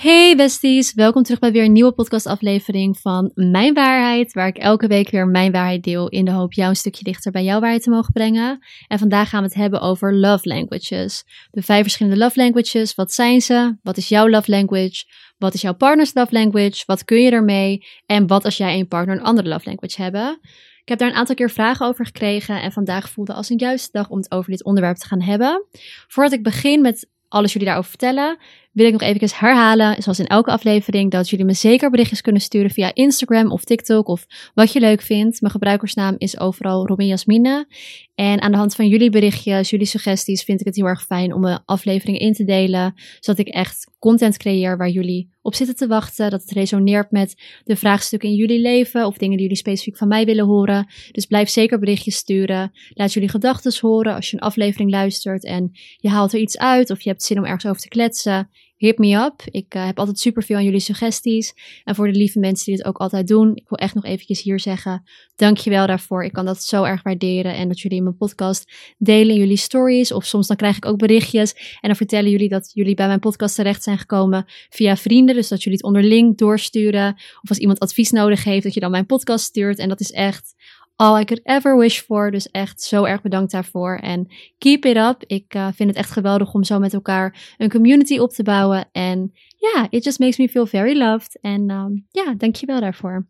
Hey 0.00 0.36
besties, 0.36 0.94
welkom 0.94 1.22
terug 1.22 1.38
bij 1.38 1.52
weer 1.52 1.64
een 1.64 1.72
nieuwe 1.72 1.92
podcastaflevering 1.92 2.98
van 2.98 3.30
Mijn 3.34 3.74
Waarheid, 3.74 4.32
waar 4.32 4.46
ik 4.46 4.58
elke 4.58 4.86
week 4.86 5.10
weer 5.10 5.26
mijn 5.26 5.52
waarheid 5.52 5.82
deel 5.82 6.08
in 6.08 6.24
de 6.24 6.30
hoop 6.30 6.52
jou 6.52 6.68
een 6.68 6.76
stukje 6.76 7.04
dichter 7.04 7.32
bij 7.32 7.44
jouw 7.44 7.60
waarheid 7.60 7.82
te 7.82 7.90
mogen 7.90 8.12
brengen. 8.12 8.58
En 8.88 8.98
vandaag 8.98 9.28
gaan 9.28 9.42
we 9.42 9.48
het 9.48 9.56
hebben 9.56 9.80
over 9.80 10.14
love 10.14 10.48
languages. 10.48 11.24
De 11.50 11.62
vijf 11.62 11.82
verschillende 11.82 12.18
love 12.18 12.40
languages, 12.40 12.94
wat 12.94 13.12
zijn 13.12 13.40
ze? 13.40 13.76
Wat 13.82 13.96
is 13.96 14.08
jouw 14.08 14.28
love 14.28 14.50
language? 14.50 15.04
Wat 15.38 15.54
is 15.54 15.60
jouw 15.60 15.74
partner's 15.74 16.14
love 16.14 16.34
language? 16.34 16.82
Wat 16.86 17.04
kun 17.04 17.20
je 17.20 17.30
ermee? 17.30 17.86
En 18.06 18.26
wat 18.26 18.44
als 18.44 18.56
jij 18.56 18.70
en 18.70 18.78
je 18.78 18.86
partner 18.86 19.16
een 19.16 19.24
andere 19.24 19.48
love 19.48 19.64
language 19.64 20.02
hebben? 20.02 20.38
Ik 20.82 20.88
heb 20.88 20.98
daar 20.98 21.08
een 21.08 21.14
aantal 21.14 21.34
keer 21.34 21.50
vragen 21.50 21.86
over 21.86 22.06
gekregen 22.06 22.62
en 22.62 22.72
vandaag 22.72 23.10
voelde 23.10 23.32
als 23.32 23.50
een 23.50 23.58
juiste 23.58 23.88
dag 23.92 24.08
om 24.08 24.18
het 24.18 24.30
over 24.32 24.50
dit 24.50 24.64
onderwerp 24.64 24.96
te 24.96 25.06
gaan 25.06 25.22
hebben. 25.22 25.66
Voordat 26.08 26.32
ik 26.32 26.42
begin 26.42 26.80
met 26.80 27.08
alles 27.30 27.52
jullie 27.52 27.66
daarover 27.66 27.90
vertellen, 27.90 28.38
wil 28.72 28.86
ik 28.86 28.92
nog 28.92 29.02
even 29.02 29.28
herhalen, 29.38 30.02
zoals 30.02 30.18
in 30.18 30.26
elke 30.26 30.50
aflevering, 30.50 31.10
dat 31.10 31.28
jullie 31.28 31.44
me 31.44 31.52
zeker 31.52 31.90
berichtjes 31.90 32.20
kunnen 32.20 32.42
sturen 32.42 32.70
via 32.70 32.94
Instagram 32.94 33.52
of 33.52 33.64
TikTok 33.64 34.08
of 34.08 34.26
wat 34.54 34.72
je 34.72 34.80
leuk 34.80 35.02
vindt. 35.02 35.40
Mijn 35.40 35.52
gebruikersnaam 35.52 36.14
is 36.18 36.38
overal 36.38 36.86
Robin 36.86 37.06
Jasmine. 37.06 37.66
En 38.14 38.40
aan 38.40 38.50
de 38.50 38.56
hand 38.56 38.74
van 38.74 38.88
jullie 38.88 39.10
berichtjes, 39.10 39.70
jullie 39.70 39.86
suggesties, 39.86 40.42
vind 40.42 40.60
ik 40.60 40.66
het 40.66 40.76
heel 40.76 40.86
erg 40.86 41.04
fijn 41.04 41.34
om 41.34 41.40
mijn 41.40 41.62
afleveringen 41.64 42.20
in 42.20 42.32
te 42.32 42.44
delen, 42.44 42.94
zodat 43.20 43.46
ik 43.46 43.54
echt 43.54 43.90
content 43.98 44.36
creëer 44.36 44.76
waar 44.76 44.88
jullie 44.88 45.30
op 45.42 45.54
zitten 45.54 45.76
te 45.76 45.86
wachten, 45.86 46.30
dat 46.30 46.40
het 46.40 46.50
resoneert 46.50 47.10
met 47.10 47.42
de 47.64 47.76
vraagstukken 47.76 48.28
in 48.28 48.34
jullie 48.34 48.60
leven 48.60 49.06
of 49.06 49.16
dingen 49.16 49.36
die 49.36 49.46
jullie 49.46 49.62
specifiek 49.62 49.96
van 49.96 50.08
mij 50.08 50.24
willen 50.24 50.44
horen. 50.44 50.86
Dus 51.12 51.26
blijf 51.26 51.48
zeker 51.48 51.78
berichtjes 51.78 52.16
sturen. 52.16 52.72
Laat 52.88 53.12
jullie 53.12 53.28
gedachten 53.28 53.72
horen 53.80 54.14
als 54.14 54.30
je 54.30 54.36
een 54.36 54.42
aflevering 54.42 54.90
luistert 54.90 55.44
en 55.44 55.70
je 55.96 56.08
haalt 56.08 56.32
er 56.32 56.40
iets 56.40 56.58
uit 56.58 56.90
of 56.90 57.00
je 57.00 57.08
hebt 57.08 57.22
zin 57.22 57.38
om 57.38 57.44
ergens 57.44 57.66
over 57.66 57.80
te 57.80 57.88
kletsen 57.88 58.48
hit 58.80 58.98
me 58.98 59.14
up. 59.14 59.42
Ik 59.44 59.74
uh, 59.74 59.86
heb 59.86 59.98
altijd 59.98 60.18
superveel 60.18 60.56
aan 60.56 60.64
jullie 60.64 60.80
suggesties. 60.80 61.54
En 61.84 61.94
voor 61.94 62.12
de 62.12 62.18
lieve 62.18 62.38
mensen 62.38 62.64
die 62.64 62.74
het 62.74 62.84
ook 62.84 62.96
altijd 62.96 63.26
doen, 63.26 63.56
ik 63.56 63.68
wil 63.68 63.78
echt 63.78 63.94
nog 63.94 64.04
eventjes 64.04 64.42
hier 64.42 64.60
zeggen, 64.60 65.02
dankjewel 65.36 65.86
daarvoor. 65.86 66.24
Ik 66.24 66.32
kan 66.32 66.44
dat 66.44 66.62
zo 66.62 66.84
erg 66.84 67.02
waarderen. 67.02 67.54
En 67.54 67.68
dat 67.68 67.80
jullie 67.80 67.96
in 67.96 68.04
mijn 68.04 68.16
podcast 68.16 68.72
delen 68.98 69.34
jullie 69.34 69.56
stories. 69.56 70.12
Of 70.12 70.24
soms 70.24 70.46
dan 70.46 70.56
krijg 70.56 70.76
ik 70.76 70.84
ook 70.84 70.98
berichtjes. 70.98 71.52
En 71.52 71.88
dan 71.88 71.96
vertellen 71.96 72.30
jullie 72.30 72.48
dat 72.48 72.70
jullie 72.74 72.94
bij 72.94 73.06
mijn 73.06 73.18
podcast 73.18 73.54
terecht 73.54 73.82
zijn 73.82 73.98
gekomen 73.98 74.44
via 74.70 74.96
vrienden. 74.96 75.34
Dus 75.34 75.48
dat 75.48 75.62
jullie 75.62 75.78
het 75.78 75.86
onderling 75.86 76.36
doorsturen. 76.36 77.14
Of 77.14 77.48
als 77.48 77.58
iemand 77.58 77.78
advies 77.78 78.10
nodig 78.10 78.44
heeft, 78.44 78.62
dat 78.62 78.74
je 78.74 78.80
dan 78.80 78.90
mijn 78.90 79.06
podcast 79.06 79.44
stuurt. 79.44 79.78
En 79.78 79.88
dat 79.88 80.00
is 80.00 80.12
echt 80.12 80.54
all 81.00 81.20
I 81.20 81.24
could 81.24 81.40
ever 81.44 81.76
wish 81.76 82.00
for. 82.00 82.30
Dus 82.30 82.50
echt 82.50 82.82
zo 82.82 83.04
erg 83.04 83.22
bedankt 83.22 83.52
daarvoor. 83.52 83.96
En 83.96 84.28
keep 84.58 84.84
it 84.84 84.96
up. 84.96 85.24
Ik 85.26 85.54
uh, 85.54 85.68
vind 85.74 85.88
het 85.88 85.98
echt 85.98 86.10
geweldig 86.10 86.54
om 86.54 86.64
zo 86.64 86.78
met 86.78 86.94
elkaar 86.94 87.54
een 87.58 87.70
community 87.70 88.18
op 88.18 88.30
te 88.30 88.42
bouwen. 88.42 88.88
En 88.92 89.32
ja, 89.56 89.70
yeah, 89.74 89.86
it 89.90 90.04
just 90.04 90.18
makes 90.18 90.36
me 90.36 90.48
feel 90.48 90.66
very 90.66 90.98
loved. 90.98 91.38
En 91.40 91.70
um, 91.70 92.06
ja, 92.10 92.34
dankjewel 92.36 92.80
daarvoor. 92.80 93.26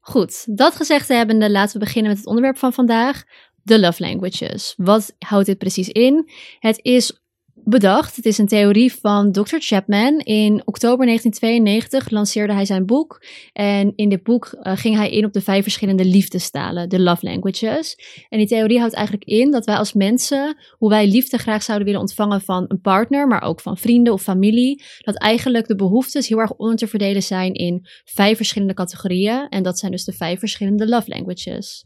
Goed, 0.00 0.56
dat 0.56 0.76
gezegd 0.76 1.08
hebbende, 1.08 1.50
laten 1.50 1.72
we 1.72 1.84
beginnen 1.84 2.10
met 2.10 2.18
het 2.18 2.28
onderwerp 2.28 2.58
van 2.58 2.72
vandaag. 2.72 3.24
De 3.62 3.80
love 3.80 4.02
languages. 4.02 4.74
Wat 4.76 5.14
houdt 5.18 5.46
dit 5.46 5.58
precies 5.58 5.88
in? 5.88 6.30
Het 6.58 6.78
is 6.82 7.23
bedacht. 7.64 8.16
Het 8.16 8.24
is 8.24 8.38
een 8.38 8.46
theorie 8.46 8.92
van 8.92 9.32
Dr. 9.32 9.56
Chapman. 9.58 10.18
In 10.18 10.62
oktober 10.64 11.06
1992 11.06 12.10
lanceerde 12.10 12.52
hij 12.52 12.64
zijn 12.64 12.86
boek. 12.86 13.24
En 13.52 13.92
in 13.96 14.08
dit 14.08 14.22
boek 14.22 14.56
uh, 14.62 14.76
ging 14.76 14.96
hij 14.96 15.10
in 15.10 15.24
op 15.24 15.32
de 15.32 15.40
vijf 15.40 15.62
verschillende 15.62 16.04
liefdestalen, 16.04 16.88
de 16.88 17.00
love 17.00 17.26
languages. 17.26 17.98
En 18.28 18.38
die 18.38 18.46
theorie 18.46 18.78
houdt 18.78 18.94
eigenlijk 18.94 19.26
in 19.26 19.50
dat 19.50 19.64
wij 19.64 19.76
als 19.76 19.92
mensen, 19.92 20.56
hoe 20.70 20.88
wij 20.88 21.06
liefde 21.06 21.38
graag 21.38 21.62
zouden 21.62 21.86
willen 21.86 22.02
ontvangen 22.02 22.40
van 22.40 22.64
een 22.68 22.80
partner, 22.80 23.26
maar 23.26 23.42
ook 23.42 23.60
van 23.60 23.76
vrienden 23.76 24.12
of 24.12 24.22
familie, 24.22 24.82
dat 24.98 25.18
eigenlijk 25.18 25.66
de 25.66 25.76
behoeftes 25.76 26.28
heel 26.28 26.38
erg 26.38 26.52
onder 26.52 26.76
te 26.76 26.86
verdelen 26.86 27.22
zijn 27.22 27.52
in 27.52 27.86
vijf 28.04 28.36
verschillende 28.36 28.74
categorieën. 28.74 29.46
En 29.48 29.62
dat 29.62 29.78
zijn 29.78 29.92
dus 29.92 30.04
de 30.04 30.12
vijf 30.12 30.38
verschillende 30.38 30.88
love 30.88 31.08
languages. 31.08 31.84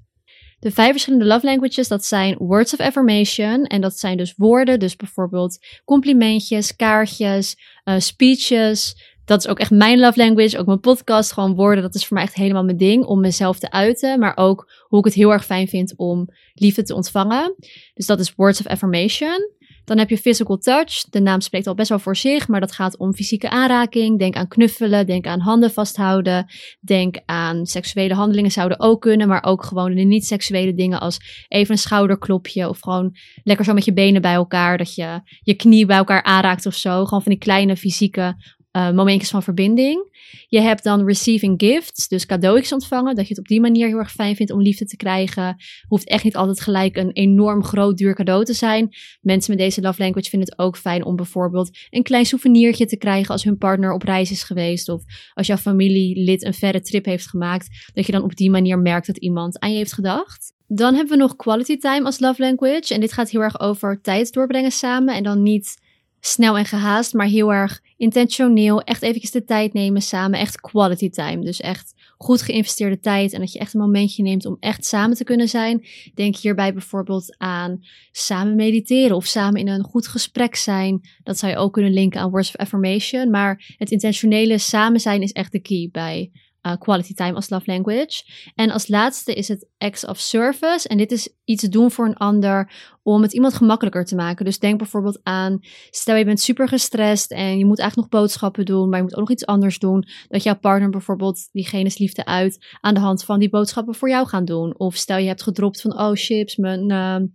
De 0.61 0.71
vijf 0.71 0.91
verschillende 0.91 1.25
love 1.25 1.47
languages, 1.47 1.89
dat 1.89 2.05
zijn 2.05 2.37
words 2.39 2.73
of 2.73 2.81
affirmation. 2.81 3.65
En 3.65 3.81
dat 3.81 3.99
zijn 3.99 4.17
dus 4.17 4.35
woorden, 4.37 4.79
dus 4.79 4.97
bijvoorbeeld 4.97 5.59
complimentjes, 5.85 6.77
kaartjes, 6.77 7.57
uh, 7.85 7.95
speeches. 7.99 8.97
Dat 9.25 9.39
is 9.39 9.49
ook 9.49 9.59
echt 9.59 9.71
mijn 9.71 9.99
love 9.99 10.19
language, 10.19 10.59
ook 10.59 10.67
mijn 10.67 10.81
podcast, 10.81 11.33
gewoon 11.33 11.55
woorden. 11.55 11.83
Dat 11.83 11.95
is 11.95 12.07
voor 12.07 12.17
mij 12.17 12.27
echt 12.27 12.35
helemaal 12.35 12.65
mijn 12.65 12.77
ding, 12.77 13.05
om 13.05 13.21
mezelf 13.21 13.59
te 13.59 13.71
uiten. 13.71 14.19
Maar 14.19 14.37
ook 14.37 14.71
hoe 14.89 14.99
ik 14.99 15.05
het 15.05 15.15
heel 15.15 15.33
erg 15.33 15.45
fijn 15.45 15.69
vind 15.69 15.95
om 15.97 16.29
liefde 16.55 16.83
te 16.83 16.95
ontvangen. 16.95 17.55
Dus 17.95 18.07
dat 18.07 18.21
is 18.21 18.35
words 18.35 18.61
of 18.61 18.67
affirmation. 18.67 19.51
Dan 19.89 19.99
heb 19.99 20.11
je 20.11 20.19
physical 20.19 20.59
touch. 20.59 21.05
De 21.11 21.21
naam 21.21 21.41
spreekt 21.41 21.67
al 21.67 21.75
best 21.75 21.89
wel 21.89 21.99
voor 21.99 22.17
zich, 22.17 22.49
maar 22.49 22.61
dat 22.61 22.73
gaat 22.73 22.99
om 22.99 23.15
fysieke 23.15 23.51
aanraking. 23.51 24.19
Denk 24.19 24.37
aan 24.37 24.49
knuffelen, 24.49 25.07
denk 25.07 25.27
aan 25.27 25.41
handen 25.41 25.71
vasthouden. 25.71 26.47
Denk 26.81 27.21
aan 27.25 27.67
seksuele 27.67 28.15
handelingen 28.15 28.51
zouden 28.51 28.81
ook 28.81 29.01
kunnen, 29.01 29.29
maar 29.29 29.45
ook 29.45 29.65
gewoon 29.65 29.95
de 29.95 30.03
niet-seksuele 30.03 30.75
dingen 30.75 31.01
als 31.01 31.45
even 31.49 31.73
een 31.73 31.79
schouderklopje 31.79 32.69
of 32.69 32.81
gewoon 32.81 33.17
lekker 33.43 33.65
zo 33.65 33.75
met 33.75 33.85
je 33.85 33.93
benen 33.93 34.23
bij 34.23 34.35
elkaar, 34.35 34.79
dat 34.79 34.95
je 34.95 35.21
je 35.41 35.55
knie 35.55 35.87
bij 35.87 35.97
elkaar 35.97 36.23
aanraakt 36.23 36.67
of 36.67 36.75
zo. 36.75 37.05
Gewoon 37.05 37.23
van 37.23 37.33
die 37.33 37.41
kleine 37.41 37.77
fysieke 37.77 38.37
uh, 38.73 38.91
momentjes 38.91 39.31
van 39.31 39.43
verbinding. 39.43 40.17
Je 40.49 40.61
hebt 40.61 40.85
dan 40.85 41.07
receiving 41.07 41.55
gifts, 41.57 42.09
dus 42.09 42.27
cadeautjes 42.27 42.73
ontvangen. 42.73 43.15
Dat 43.15 43.25
je 43.25 43.35
het 43.35 43.39
op 43.39 43.49
die 43.49 43.61
manier 43.61 43.87
heel 43.87 43.99
erg 43.99 44.13
fijn 44.13 44.37
vindt 44.37 44.53
om 44.53 44.63
liefde 44.63 44.85
te 44.85 44.97
krijgen. 44.97 45.57
Hoeft 45.89 46.09
echt 46.09 46.25
niet 46.25 46.37
altijd 46.37 46.61
gelijk 46.61 46.97
een 46.97 47.13
enorm 47.13 47.65
groot 47.65 47.97
duur 47.97 48.15
cadeau 48.15 48.45
te 48.45 48.53
zijn. 48.53 48.89
Mensen 49.21 49.51
met 49.51 49.61
deze 49.61 49.81
love 49.81 50.03
language 50.03 50.29
vinden 50.29 50.49
het 50.49 50.59
ook 50.59 50.77
fijn 50.77 51.05
om 51.05 51.17
bijvoorbeeld 51.17 51.79
een 51.91 52.03
klein 52.03 52.27
souvenirtje 52.27 52.87
te 52.87 52.97
krijgen 52.97 53.33
als 53.33 53.45
hun 53.45 53.59
partner 53.59 53.93
op 53.93 54.03
reis 54.03 54.31
is 54.31 54.43
geweest. 54.43 54.89
Of 54.89 55.03
als 55.35 55.47
jouw 55.47 55.57
familielid 55.57 56.45
een 56.45 56.55
verre 56.55 56.81
trip 56.81 57.05
heeft 57.05 57.29
gemaakt. 57.29 57.91
Dat 57.95 58.07
je 58.07 58.13
dan 58.13 58.23
op 58.23 58.37
die 58.37 58.51
manier 58.51 58.79
merkt 58.79 59.07
dat 59.07 59.19
iemand 59.19 59.59
aan 59.59 59.71
je 59.71 59.77
heeft 59.77 59.93
gedacht. 59.93 60.53
Dan 60.67 60.95
hebben 60.95 61.17
we 61.17 61.23
nog 61.23 61.37
quality 61.37 61.77
time 61.77 62.05
als 62.05 62.19
love 62.19 62.43
language. 62.43 62.95
En 62.95 63.01
dit 63.01 63.13
gaat 63.13 63.31
heel 63.31 63.41
erg 63.41 63.61
over 63.61 64.01
tijd 64.01 64.33
doorbrengen 64.33 64.73
samen. 64.73 65.15
En 65.15 65.23
dan 65.23 65.43
niet 65.43 65.77
snel 66.21 66.59
en 66.59 66.65
gehaast, 66.65 67.15
maar 67.15 67.27
heel 67.27 67.53
erg 67.53 67.81
intentioneel. 67.99 68.83
Echt 68.83 69.03
eventjes 69.03 69.31
de 69.31 69.45
tijd 69.45 69.73
nemen 69.73 70.03
samen. 70.03 70.39
Echt 70.39 70.61
quality 70.61 71.11
time. 71.11 71.45
Dus 71.45 71.61
echt 71.61 71.95
goed 72.17 72.43
geïnvesteerde 72.43 72.99
tijd. 72.99 73.33
En 73.33 73.41
dat 73.41 73.53
je 73.53 73.59
echt 73.59 73.75
een 73.75 73.81
momentje 73.81 74.23
neemt 74.23 74.47
om 74.47 74.57
echt 74.61 74.85
samen 74.85 75.17
te 75.17 75.25
kunnen 75.25 75.49
zijn. 75.49 75.87
Denk 76.15 76.37
hierbij 76.37 76.73
bijvoorbeeld 76.73 77.37
aan 77.39 77.81
samen 78.11 78.55
mediteren 78.55 79.17
of 79.17 79.27
samen 79.27 79.61
in 79.61 79.69
een 79.69 79.85
goed 79.85 80.07
gesprek 80.07 80.55
zijn. 80.57 81.01
Dat 81.23 81.39
zou 81.39 81.53
je 81.53 81.59
ook 81.59 81.73
kunnen 81.73 81.93
linken 81.93 82.21
aan 82.21 82.31
words 82.31 82.49
of 82.49 82.57
affirmation. 82.57 83.31
Maar 83.31 83.75
het 83.77 83.91
intentionele 83.91 84.59
samen 84.59 85.01
zijn 85.01 85.23
is 85.23 85.33
echt 85.33 85.53
de 85.53 85.61
key 85.61 85.89
bij 85.93 86.31
uh, 86.63 86.77
quality 86.79 87.15
time 87.15 87.35
als 87.35 87.51
love 87.51 87.71
language. 87.71 88.23
En 88.55 88.71
als 88.71 88.89
laatste 88.89 89.35
is 89.35 89.49
het 89.49 89.67
acts 89.79 90.07
of 90.07 90.19
service. 90.19 90.89
En 90.89 90.97
dit 90.97 91.13
is 91.13 91.29
iets 91.45 91.63
doen 91.63 91.91
voor 91.91 92.07
een 92.07 92.17
ander 92.17 92.73
om 93.03 93.23
het 93.23 93.33
iemand 93.33 93.55
gemakkelijker 93.55 94.05
te 94.05 94.15
maken. 94.15 94.45
Dus 94.45 94.59
denk 94.59 94.79
bijvoorbeeld 94.79 95.21
aan, 95.23 95.59
stel 95.91 96.17
je 96.17 96.25
bent 96.25 96.41
super 96.41 96.69
gestrest 96.69 97.33
en 97.33 97.59
je 97.59 97.67
moet 97.67 97.79
eigenlijk 97.79 98.13
nog 98.13 98.21
boodschappen 98.21 98.65
doen, 98.65 98.89
maar 98.89 98.99
je 98.99 99.05
moet 99.05 99.15
ook 99.15 99.21
nog 99.21 99.31
iets 99.31 99.47
anders 99.47 99.79
doen. 99.79 100.05
Dat 100.29 100.43
jouw 100.43 100.59
partner 100.59 100.91
bijvoorbeeld 100.91 101.49
diegene's 101.53 101.99
liefde 101.99 102.25
uit 102.25 102.67
aan 102.81 102.95
de 102.95 103.01
hand 103.01 103.25
van 103.25 103.39
die 103.39 103.51
boodschappen 103.51 103.95
voor 103.95 104.09
jou 104.09 104.27
gaan 104.27 104.45
doen. 104.45 104.79
Of 104.79 104.97
stel 104.97 105.19
je 105.19 105.27
hebt 105.27 105.43
gedropt 105.43 105.81
van, 105.81 105.99
oh 105.99 106.11
chips, 106.15 106.57
mijn... 106.57 106.91
Uh, 106.91 107.29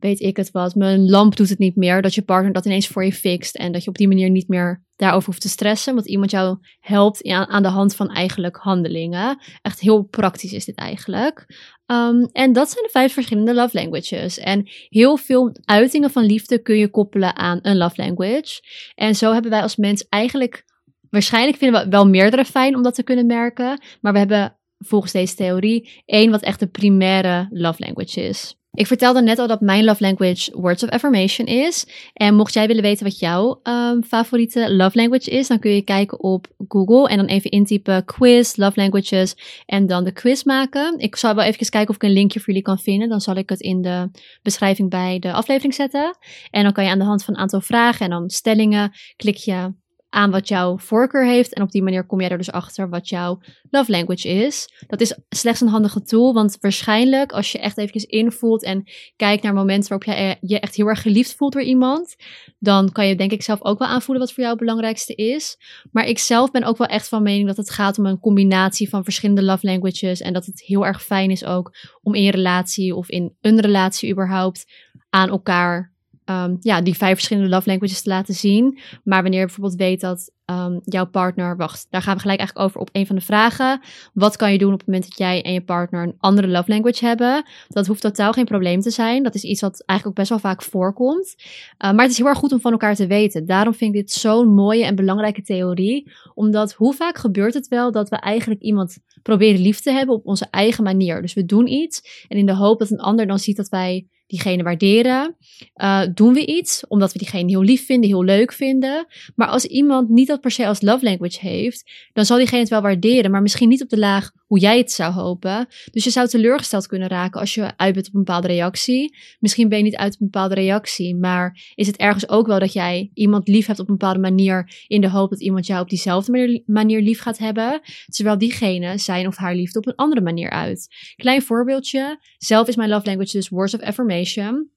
weet 0.00 0.20
ik 0.20 0.36
het 0.36 0.50
wat, 0.50 0.74
mijn 0.74 1.10
lamp 1.10 1.36
doet 1.36 1.48
het 1.48 1.58
niet 1.58 1.76
meer, 1.76 2.02
dat 2.02 2.14
je 2.14 2.22
partner 2.22 2.52
dat 2.52 2.64
ineens 2.64 2.88
voor 2.88 3.04
je 3.04 3.12
fixt 3.12 3.56
en 3.56 3.72
dat 3.72 3.84
je 3.84 3.88
op 3.88 3.98
die 3.98 4.08
manier 4.08 4.30
niet 4.30 4.48
meer 4.48 4.84
daarover 4.96 5.26
hoeft 5.26 5.40
te 5.40 5.48
stressen, 5.48 5.94
want 5.94 6.08
iemand 6.08 6.30
jou 6.30 6.58
helpt 6.80 7.24
aan 7.24 7.62
de 7.62 7.68
hand 7.68 7.94
van 7.94 8.08
eigenlijk 8.08 8.56
handelingen. 8.56 9.38
Echt 9.62 9.80
heel 9.80 10.02
praktisch 10.02 10.52
is 10.52 10.64
dit 10.64 10.76
eigenlijk. 10.76 11.46
Um, 11.86 12.28
en 12.32 12.52
dat 12.52 12.70
zijn 12.70 12.84
de 12.84 12.90
vijf 12.90 13.12
verschillende 13.12 13.54
love 13.54 13.78
languages. 13.78 14.38
En 14.38 14.68
heel 14.88 15.16
veel 15.16 15.56
uitingen 15.64 16.10
van 16.10 16.24
liefde 16.24 16.62
kun 16.62 16.76
je 16.76 16.90
koppelen 16.90 17.36
aan 17.36 17.58
een 17.62 17.76
love 17.76 18.02
language. 18.02 18.62
En 18.94 19.14
zo 19.14 19.32
hebben 19.32 19.50
wij 19.50 19.62
als 19.62 19.76
mens 19.76 20.08
eigenlijk, 20.08 20.64
waarschijnlijk 21.10 21.56
vinden 21.56 21.82
we 21.84 21.88
wel 21.88 22.08
meerdere 22.08 22.44
fijn 22.44 22.76
om 22.76 22.82
dat 22.82 22.94
te 22.94 23.02
kunnen 23.02 23.26
merken, 23.26 23.82
maar 24.00 24.12
we 24.12 24.18
hebben 24.18 24.58
volgens 24.78 25.12
deze 25.12 25.34
theorie 25.34 26.02
één 26.04 26.30
wat 26.30 26.42
echt 26.42 26.60
de 26.60 26.66
primaire 26.66 27.48
love 27.50 27.84
language 27.84 28.20
is. 28.22 28.59
Ik 28.72 28.86
vertelde 28.86 29.22
net 29.22 29.38
al 29.38 29.46
dat 29.46 29.60
mijn 29.60 29.84
love 29.84 30.02
language 30.02 30.60
words 30.60 30.82
of 30.82 30.90
affirmation 30.90 31.46
is. 31.46 31.86
En 32.12 32.34
mocht 32.34 32.54
jij 32.54 32.66
willen 32.66 32.82
weten 32.82 33.04
wat 33.04 33.18
jouw 33.18 33.60
um, 33.62 34.04
favoriete 34.04 34.74
love 34.74 34.98
language 34.98 35.30
is, 35.30 35.48
dan 35.48 35.58
kun 35.58 35.70
je 35.70 35.82
kijken 35.82 36.20
op 36.20 36.46
Google 36.68 37.08
en 37.08 37.16
dan 37.16 37.26
even 37.26 37.50
intypen 37.50 38.04
quiz, 38.04 38.56
love 38.56 38.80
languages 38.80 39.36
en 39.66 39.86
dan 39.86 40.04
de 40.04 40.12
quiz 40.12 40.42
maken. 40.42 40.98
Ik 40.98 41.16
zal 41.16 41.34
wel 41.34 41.44
even 41.44 41.68
kijken 41.68 41.88
of 41.88 41.94
ik 41.94 42.02
een 42.02 42.12
linkje 42.12 42.38
voor 42.38 42.48
jullie 42.48 42.62
kan 42.62 42.78
vinden. 42.78 43.08
Dan 43.08 43.20
zal 43.20 43.34
ik 43.34 43.48
het 43.48 43.60
in 43.60 43.82
de 43.82 44.10
beschrijving 44.42 44.90
bij 44.90 45.18
de 45.18 45.32
aflevering 45.32 45.74
zetten. 45.74 46.16
En 46.50 46.62
dan 46.62 46.72
kan 46.72 46.84
je 46.84 46.90
aan 46.90 46.98
de 46.98 47.04
hand 47.04 47.24
van 47.24 47.34
een 47.34 47.40
aantal 47.40 47.60
vragen 47.60 48.04
en 48.04 48.10
dan 48.10 48.30
stellingen, 48.30 48.92
klik 49.16 49.36
je 49.36 49.72
aan 50.10 50.30
wat 50.30 50.48
jouw 50.48 50.78
voorkeur 50.78 51.26
heeft. 51.26 51.54
En 51.54 51.62
op 51.62 51.70
die 51.70 51.82
manier 51.82 52.06
kom 52.06 52.20
jij 52.20 52.28
er 52.28 52.36
dus 52.36 52.52
achter 52.52 52.88
wat 52.88 53.08
jouw 53.08 53.40
love 53.70 53.90
language 53.90 54.28
is. 54.28 54.68
Dat 54.86 55.00
is 55.00 55.18
slechts 55.28 55.60
een 55.60 55.68
handige 55.68 56.02
tool, 56.02 56.34
want 56.34 56.56
waarschijnlijk 56.60 57.32
als 57.32 57.52
je 57.52 57.58
echt 57.58 57.78
eventjes 57.78 58.04
invoelt 58.04 58.62
en 58.62 58.90
kijkt 59.16 59.42
naar 59.42 59.54
momenten 59.54 59.88
waarop 59.88 60.16
je 60.16 60.36
je 60.40 60.60
echt 60.60 60.74
heel 60.74 60.86
erg 60.86 61.02
geliefd 61.02 61.34
voelt 61.34 61.52
door 61.52 61.62
iemand, 61.62 62.16
dan 62.58 62.92
kan 62.92 63.06
je 63.06 63.16
denk 63.16 63.32
ik 63.32 63.42
zelf 63.42 63.62
ook 63.62 63.78
wel 63.78 63.88
aanvoelen 63.88 64.24
wat 64.24 64.34
voor 64.34 64.42
jou 64.42 64.56
het 64.56 64.64
belangrijkste 64.64 65.14
is. 65.14 65.56
Maar 65.92 66.06
ik 66.06 66.18
zelf 66.18 66.50
ben 66.50 66.64
ook 66.64 66.76
wel 66.76 66.86
echt 66.86 67.08
van 67.08 67.22
mening 67.22 67.46
dat 67.46 67.56
het 67.56 67.70
gaat 67.70 67.98
om 67.98 68.06
een 68.06 68.20
combinatie 68.20 68.88
van 68.88 69.04
verschillende 69.04 69.42
love 69.42 69.66
languages 69.66 70.20
en 70.20 70.32
dat 70.32 70.46
het 70.46 70.62
heel 70.62 70.86
erg 70.86 71.02
fijn 71.02 71.30
is 71.30 71.44
ook 71.44 71.74
om 72.02 72.14
in 72.14 72.22
je 72.22 72.30
relatie 72.30 72.94
of 72.94 73.08
in 73.08 73.36
een 73.40 73.60
relatie 73.60 74.10
überhaupt 74.10 74.64
aan 75.10 75.28
elkaar 75.28 75.92
um, 76.30 76.56
ja, 76.60 76.80
die 76.80 76.96
vijf 76.96 77.14
verschillende 77.14 77.48
love 77.48 77.68
languages 77.68 78.02
te 78.02 78.08
laten 78.08 78.34
zien. 78.34 78.78
Maar 79.04 79.22
wanneer 79.22 79.40
je 79.40 79.46
bijvoorbeeld 79.46 79.78
weet 79.78 80.00
dat 80.00 80.32
um, 80.46 80.80
jouw 80.84 81.06
partner, 81.06 81.56
wacht, 81.56 81.86
daar 81.90 82.02
gaan 82.02 82.14
we 82.14 82.20
gelijk 82.20 82.38
eigenlijk 82.38 82.68
over 82.68 82.80
op 82.80 82.88
een 82.92 83.06
van 83.06 83.16
de 83.16 83.22
vragen. 83.22 83.80
Wat 84.12 84.36
kan 84.36 84.52
je 84.52 84.58
doen 84.58 84.72
op 84.72 84.78
het 84.78 84.86
moment 84.86 85.08
dat 85.08 85.18
jij 85.18 85.42
en 85.42 85.52
je 85.52 85.64
partner 85.64 86.02
een 86.02 86.14
andere 86.18 86.48
love 86.48 86.70
language 86.70 87.06
hebben? 87.06 87.44
Dat 87.68 87.86
hoeft 87.86 88.00
totaal 88.00 88.32
geen 88.32 88.44
probleem 88.44 88.80
te 88.80 88.90
zijn. 88.90 89.22
Dat 89.22 89.34
is 89.34 89.42
iets 89.42 89.60
wat 89.60 89.82
eigenlijk 89.86 90.08
ook 90.08 90.26
best 90.26 90.42
wel 90.42 90.52
vaak 90.52 90.62
voorkomt. 90.62 91.34
Uh, 91.38 91.92
maar 91.92 92.02
het 92.02 92.10
is 92.10 92.16
heel 92.16 92.26
erg 92.26 92.38
goed 92.38 92.52
om 92.52 92.60
van 92.60 92.72
elkaar 92.72 92.94
te 92.94 93.06
weten. 93.06 93.46
Daarom 93.46 93.74
vind 93.74 93.94
ik 93.94 94.00
dit 94.00 94.10
zo'n 94.10 94.54
mooie 94.54 94.84
en 94.84 94.94
belangrijke 94.94 95.42
theorie. 95.42 96.12
Omdat 96.34 96.72
hoe 96.72 96.94
vaak 96.94 97.18
gebeurt 97.18 97.54
het 97.54 97.68
wel 97.68 97.92
dat 97.92 98.08
we 98.08 98.16
eigenlijk 98.16 98.60
iemand 98.60 98.98
proberen 99.22 99.60
lief 99.60 99.80
te 99.80 99.90
hebben 99.90 100.14
op 100.14 100.26
onze 100.26 100.46
eigen 100.50 100.84
manier. 100.84 101.22
Dus 101.22 101.34
we 101.34 101.44
doen 101.44 101.66
iets 101.66 102.26
en 102.28 102.38
in 102.38 102.46
de 102.46 102.54
hoop 102.54 102.78
dat 102.78 102.90
een 102.90 103.00
ander 103.00 103.26
dan 103.26 103.38
ziet 103.38 103.56
dat 103.56 103.68
wij 103.68 104.06
diegene 104.30 104.62
waarderen. 104.62 105.36
Uh, 105.76 106.02
doen 106.14 106.32
we 106.32 106.46
iets 106.46 106.86
omdat 106.86 107.12
we 107.12 107.18
diegene 107.18 107.48
heel 107.50 107.62
lief 107.62 107.86
vinden, 107.86 108.10
heel 108.10 108.24
leuk 108.24 108.52
vinden. 108.52 109.06
Maar 109.34 109.48
als 109.48 109.64
iemand 109.64 110.08
niet 110.08 110.28
dat 110.28 110.40
per 110.40 110.50
se 110.50 110.66
als 110.66 110.80
love 110.80 111.04
language 111.04 111.38
heeft, 111.40 111.90
dan 112.12 112.24
zal 112.24 112.36
diegene 112.36 112.60
het 112.60 112.68
wel 112.68 112.82
waarderen, 112.82 113.30
maar 113.30 113.42
misschien 113.42 113.68
niet 113.68 113.82
op 113.82 113.88
de 113.88 113.98
laag 113.98 114.30
hoe 114.50 114.58
jij 114.58 114.78
het 114.78 114.92
zou 114.92 115.12
hopen. 115.12 115.66
Dus 115.90 116.04
je 116.04 116.10
zou 116.10 116.28
teleurgesteld 116.28 116.86
kunnen 116.86 117.08
raken 117.08 117.40
als 117.40 117.54
je 117.54 117.72
uit 117.76 117.94
bent 117.94 118.06
op 118.06 118.14
een 118.14 118.24
bepaalde 118.24 118.46
reactie. 118.46 119.16
Misschien 119.38 119.68
ben 119.68 119.78
je 119.78 119.84
niet 119.84 119.96
uit 119.96 120.14
op 120.14 120.20
een 120.20 120.30
bepaalde 120.30 120.54
reactie, 120.54 121.16
maar 121.16 121.72
is 121.74 121.86
het 121.86 121.96
ergens 121.96 122.28
ook 122.28 122.46
wel 122.46 122.58
dat 122.58 122.72
jij 122.72 123.10
iemand 123.14 123.48
lief 123.48 123.66
hebt 123.66 123.78
op 123.78 123.88
een 123.88 123.96
bepaalde 123.96 124.20
manier 124.20 124.84
in 124.86 125.00
de 125.00 125.10
hoop 125.10 125.30
dat 125.30 125.40
iemand 125.40 125.66
jou 125.66 125.82
op 125.82 125.88
diezelfde 125.88 126.62
manier 126.66 127.00
lief 127.00 127.20
gaat 127.20 127.38
hebben, 127.38 127.80
terwijl 128.06 128.38
diegene 128.38 128.98
zijn 128.98 129.26
of 129.26 129.36
haar 129.36 129.54
liefde 129.54 129.78
op 129.78 129.86
een 129.86 129.94
andere 129.94 130.20
manier 130.20 130.50
uit. 130.50 130.88
Klein 131.16 131.42
voorbeeldje. 131.42 132.18
Zelf 132.38 132.68
is 132.68 132.76
mijn 132.76 132.90
love 132.90 133.06
language 133.06 133.36
dus 133.36 133.48
words 133.48 133.74
of 133.74 133.80
affirmation. 133.80 134.70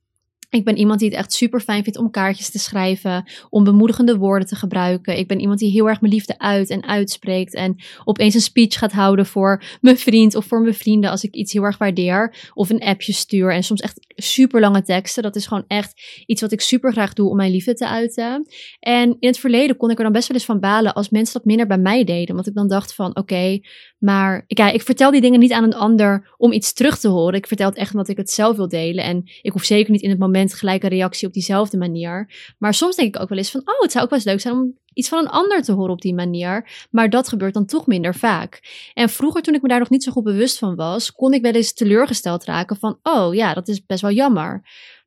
Ik 0.53 0.63
ben 0.63 0.77
iemand 0.77 1.00
die 1.00 1.09
het 1.09 1.17
echt 1.17 1.33
super 1.33 1.59
fijn 1.59 1.83
vindt 1.83 2.00
om 2.00 2.11
kaartjes 2.11 2.50
te 2.50 2.59
schrijven, 2.59 3.29
om 3.50 3.63
bemoedigende 3.63 4.17
woorden 4.17 4.47
te 4.47 4.55
gebruiken. 4.55 5.17
Ik 5.17 5.27
ben 5.27 5.39
iemand 5.39 5.59
die 5.59 5.71
heel 5.71 5.88
erg 5.89 6.01
mijn 6.01 6.13
liefde 6.13 6.39
uit 6.39 6.69
en 6.69 6.83
uitspreekt 6.83 7.53
en 7.53 7.75
opeens 8.03 8.33
een 8.33 8.41
speech 8.41 8.77
gaat 8.77 8.91
houden 8.91 9.25
voor 9.25 9.63
mijn 9.81 9.97
vriend 9.97 10.35
of 10.35 10.45
voor 10.45 10.61
mijn 10.61 10.73
vrienden 10.73 11.09
als 11.09 11.23
ik 11.23 11.33
iets 11.33 11.53
heel 11.53 11.63
erg 11.63 11.77
waardeer. 11.77 12.51
Of 12.53 12.69
een 12.69 12.83
appje 12.83 13.13
stuur 13.13 13.53
en 13.53 13.63
soms 13.63 13.81
echt 13.81 14.07
super 14.15 14.59
lange 14.59 14.81
teksten. 14.81 15.23
Dat 15.23 15.35
is 15.35 15.47
gewoon 15.47 15.63
echt 15.67 16.23
iets 16.25 16.41
wat 16.41 16.51
ik 16.51 16.61
super 16.61 16.91
graag 16.91 17.13
doe 17.13 17.29
om 17.29 17.35
mijn 17.35 17.51
liefde 17.51 17.73
te 17.73 17.88
uiten. 17.88 18.47
En 18.79 19.17
in 19.19 19.27
het 19.27 19.39
verleden 19.39 19.77
kon 19.77 19.89
ik 19.89 19.97
er 19.97 20.03
dan 20.03 20.13
best 20.13 20.27
wel 20.27 20.38
eens 20.38 20.45
van 20.45 20.59
balen 20.59 20.94
als 20.94 21.09
mensen 21.09 21.33
dat 21.33 21.45
minder 21.45 21.67
bij 21.67 21.77
mij 21.77 22.03
deden. 22.03 22.35
Want 22.35 22.47
ik 22.47 22.53
dan 22.53 22.67
dacht 22.67 22.95
van 22.95 23.15
oké, 23.15 23.59
maar 24.03 24.44
ik, 24.47 24.57
ja, 24.57 24.69
ik 24.69 24.81
vertel 24.81 25.11
die 25.11 25.21
dingen 25.21 25.39
niet 25.39 25.51
aan 25.51 25.63
een 25.63 25.75
ander 25.75 26.33
om 26.38 26.51
iets 26.51 26.73
terug 26.73 27.00
te 27.00 27.07
horen. 27.07 27.33
Ik 27.33 27.47
vertel 27.47 27.69
het 27.69 27.77
echt 27.77 27.91
omdat 27.91 28.07
ik 28.07 28.17
het 28.17 28.29
zelf 28.29 28.55
wil 28.55 28.67
delen. 28.67 29.03
En 29.03 29.23
ik 29.41 29.51
hoef 29.51 29.63
zeker 29.63 29.91
niet 29.91 30.01
in 30.01 30.09
het 30.09 30.19
moment 30.19 30.53
gelijk 30.53 30.83
een 30.83 30.89
reactie 30.89 31.27
op 31.27 31.33
diezelfde 31.33 31.77
manier. 31.77 32.29
Maar 32.57 32.73
soms 32.73 32.95
denk 32.95 33.15
ik 33.15 33.21
ook 33.21 33.29
wel 33.29 33.38
eens 33.38 33.51
van, 33.51 33.61
oh, 33.61 33.81
het 33.81 33.91
zou 33.91 34.03
ook 34.03 34.09
wel 34.09 34.19
eens 34.19 34.27
leuk 34.27 34.39
zijn 34.39 34.53
om 34.53 34.77
iets 34.94 35.09
van 35.09 35.19
een 35.19 35.27
ander 35.27 35.61
te 35.61 35.71
horen 35.71 35.91
op 35.91 36.01
die 36.01 36.13
manier. 36.13 36.88
Maar 36.91 37.09
dat 37.09 37.27
gebeurt 37.27 37.53
dan 37.53 37.65
toch 37.65 37.88
minder 37.88 38.15
vaak. 38.15 38.61
En 38.94 39.09
vroeger, 39.09 39.41
toen 39.41 39.53
ik 39.53 39.61
me 39.61 39.67
daar 39.67 39.79
nog 39.79 39.89
niet 39.89 40.03
zo 40.03 40.11
goed 40.11 40.23
bewust 40.23 40.57
van 40.57 40.75
was, 40.75 41.11
kon 41.11 41.33
ik 41.33 41.41
wel 41.41 41.51
eens 41.51 41.73
teleurgesteld 41.73 42.44
raken 42.44 42.77
van, 42.77 42.99
oh 43.03 43.33
ja, 43.33 43.53
dat 43.53 43.67
is 43.67 43.85
best 43.85 44.01
wel 44.01 44.11
jammer. 44.11 44.63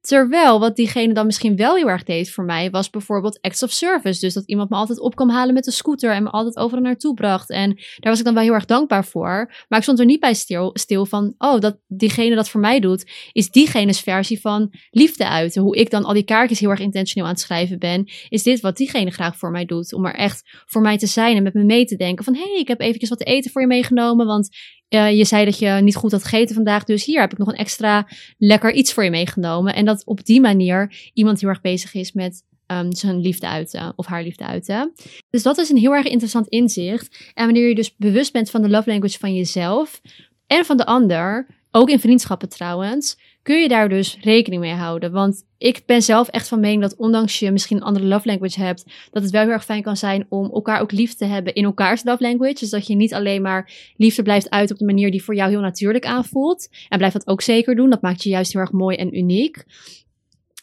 Terwijl 0.07 0.61
wat 0.61 0.77
diegene 0.77 1.13
dan 1.13 1.27
misschien 1.27 1.57
wel 1.57 1.77
heel 1.77 1.89
erg 1.89 2.03
deed 2.03 2.31
voor 2.31 2.45
mij, 2.45 2.71
was 2.71 2.91
bijvoorbeeld 2.91 3.39
acts 3.41 3.63
of 3.63 3.71
service. 3.71 4.21
Dus 4.21 4.35
dat 4.35 4.47
iemand 4.47 4.71
me 4.71 4.77
altijd 4.77 5.01
op 5.01 5.15
kwam 5.15 5.31
halen 5.31 5.55
met 5.55 5.65
de 5.65 5.71
scooter 5.71 6.13
en 6.13 6.23
me 6.23 6.31
altijd 6.31 6.57
overal 6.57 6.83
naartoe 6.83 7.15
bracht. 7.15 7.51
En 7.51 7.75
daar 7.75 8.11
was 8.11 8.19
ik 8.19 8.25
dan 8.25 8.35
wel 8.35 8.43
heel 8.43 8.53
erg 8.53 8.65
dankbaar 8.65 9.05
voor. 9.05 9.53
Maar 9.69 9.79
ik 9.79 9.83
stond 9.83 9.99
er 9.99 10.05
niet 10.05 10.21
bij 10.21 10.35
stil, 10.35 10.71
stil 10.73 11.07
van, 11.07 11.35
oh, 11.39 11.61
dat 11.61 11.79
diegene 11.87 12.35
dat 12.35 12.49
voor 12.49 12.61
mij 12.61 12.81
doet, 12.81 13.11
is 13.33 13.51
diegene's 13.51 14.01
versie 14.01 14.41
van 14.41 14.73
liefde 14.91 15.29
uiten. 15.29 15.63
Hoe 15.63 15.77
ik 15.77 15.91
dan 15.91 16.05
al 16.05 16.13
die 16.13 16.25
kaartjes 16.25 16.61
heel 16.61 16.71
erg 16.71 16.81
intentioneel 16.81 17.29
aan 17.29 17.35
het 17.35 17.43
schrijven 17.43 17.79
ben, 17.79 18.09
is 18.29 18.43
dit 18.43 18.61
wat 18.61 18.77
diegene 18.77 19.11
graag 19.11 19.37
voor 19.37 19.51
mij 19.51 19.65
doet. 19.65 19.93
Om 19.93 20.07
er 20.07 20.15
echt 20.15 20.43
voor 20.67 20.83
mij 20.83 20.99
te 20.99 21.07
zijn 21.07 21.37
en 21.37 21.43
met 21.43 21.55
me 21.55 21.65
mee 21.65 21.85
te 21.85 21.97
denken 21.97 22.25
van, 22.25 22.35
hé, 22.35 22.51
hey, 22.51 22.61
ik 22.61 22.69
heb 22.69 22.81
eventjes 22.81 23.09
wat 23.09 23.19
te 23.19 23.25
eten 23.25 23.51
voor 23.51 23.61
je 23.61 23.69
meegenomen, 23.69 24.27
want 24.27 24.49
uh, 24.89 25.17
je 25.17 25.25
zei 25.25 25.45
dat 25.45 25.59
je 25.59 25.69
niet 25.69 25.97
goed 25.97 26.13
had 26.13 26.25
gegeten 26.25 26.55
vandaag, 26.55 26.85
dus 26.85 27.05
hier 27.05 27.21
heb 27.21 27.33
ik 27.33 27.39
nog 27.39 27.49
een 27.49 27.55
extra 27.55 28.09
lekker 28.39 28.73
iets 28.73 28.93
voor 28.93 29.05
je 29.05 29.11
meegenomen. 29.11 29.75
En 29.75 29.85
dat 29.85 30.05
op 30.05 30.25
die 30.25 30.41
manier 30.41 31.11
iemand 31.13 31.41
heel 31.41 31.49
erg 31.49 31.61
bezig 31.61 31.95
is 31.95 32.13
met 32.13 32.43
um, 32.67 32.93
zijn 32.93 33.21
liefde 33.21 33.47
uiten 33.47 33.93
of 33.97 34.07
haar 34.07 34.23
liefde 34.23 34.47
uiten. 34.47 34.93
Dus 35.31 35.43
dat 35.43 35.59
is 35.59 35.71
een 35.71 35.77
heel 35.77 35.95
erg 35.95 36.07
interessant 36.07 36.49
inzicht. 36.49 37.33
En 37.35 37.45
wanneer 37.45 37.69
je 37.69 37.75
dus 37.75 37.97
bewust 37.97 38.33
bent 38.33 38.51
van 38.51 38.63
de 38.63 38.69
love 38.69 38.91
language 38.91 39.19
van 39.19 39.35
jezelf 39.35 40.01
en 40.47 40.65
van 40.65 40.77
de 40.77 40.87
ander, 40.87 41.47
ook 41.71 41.91
in 41.91 42.01
vriendschappen 42.01 42.49
trouwens, 42.49 43.19
kun 43.47 43.61
je 43.61 43.69
daar 43.69 43.89
dus 43.89 44.19
rekening 44.21 44.63
mee 44.63 44.73
houden. 44.73 45.13
Want 45.13 45.45
ik 45.59 45.83
ben 45.87 46.03
zelf 46.03 46.29
echt 46.29 46.49
van 46.49 46.61
mening 46.61 46.83
dat 46.83 46.97
ondanks 46.97 47.39
je 47.39 47.51
misschien 47.51 47.77
een 47.77 47.83
andere 47.83 48.07
love 48.07 48.29
language 48.29 48.61
hebt, 48.61 48.85
dat 49.11 49.23
het 49.23 49.33
wel 49.33 49.43
heel 49.43 49.51
erg 49.51 49.65
fijn 49.65 49.83
kan 49.83 49.97
zijn 49.97 50.27
om 50.29 50.51
elkaar 50.53 50.81
ook 50.81 50.93
lief 50.93 51.15
te 51.15 51.25
hebben 51.25 51.55
in 51.55 51.65
elkaars 51.65 52.05
love 52.05 52.23
language. 52.23 52.59
Dus 52.59 52.71
dat 52.71 52.87
je 52.87 52.95
niet 52.95 53.15
alleen 53.15 53.43
maar 53.43 53.73
liefde 53.97 54.23
blijft 54.23 54.51
uit 54.51 54.71
op 54.71 54.79
de 54.79 54.85
manier 54.85 55.11
die 55.11 55.23
voor 55.23 55.35
jou 55.35 55.51
heel 55.51 55.61
natuurlijk 55.61 56.07
aanvoelt. 56.07 56.69
En 56.89 56.99
blijf 56.99 57.13
dat 57.13 57.27
ook 57.27 57.43
zeker 57.43 57.75
doen. 57.75 57.91
Dat 57.91 58.03
maakt 58.03 58.23
je 58.23 58.29
juist 58.29 58.53
heel 58.53 58.61
erg 58.61 58.73
mooi 58.73 58.97
en 58.97 59.17
uniek. 59.17 59.65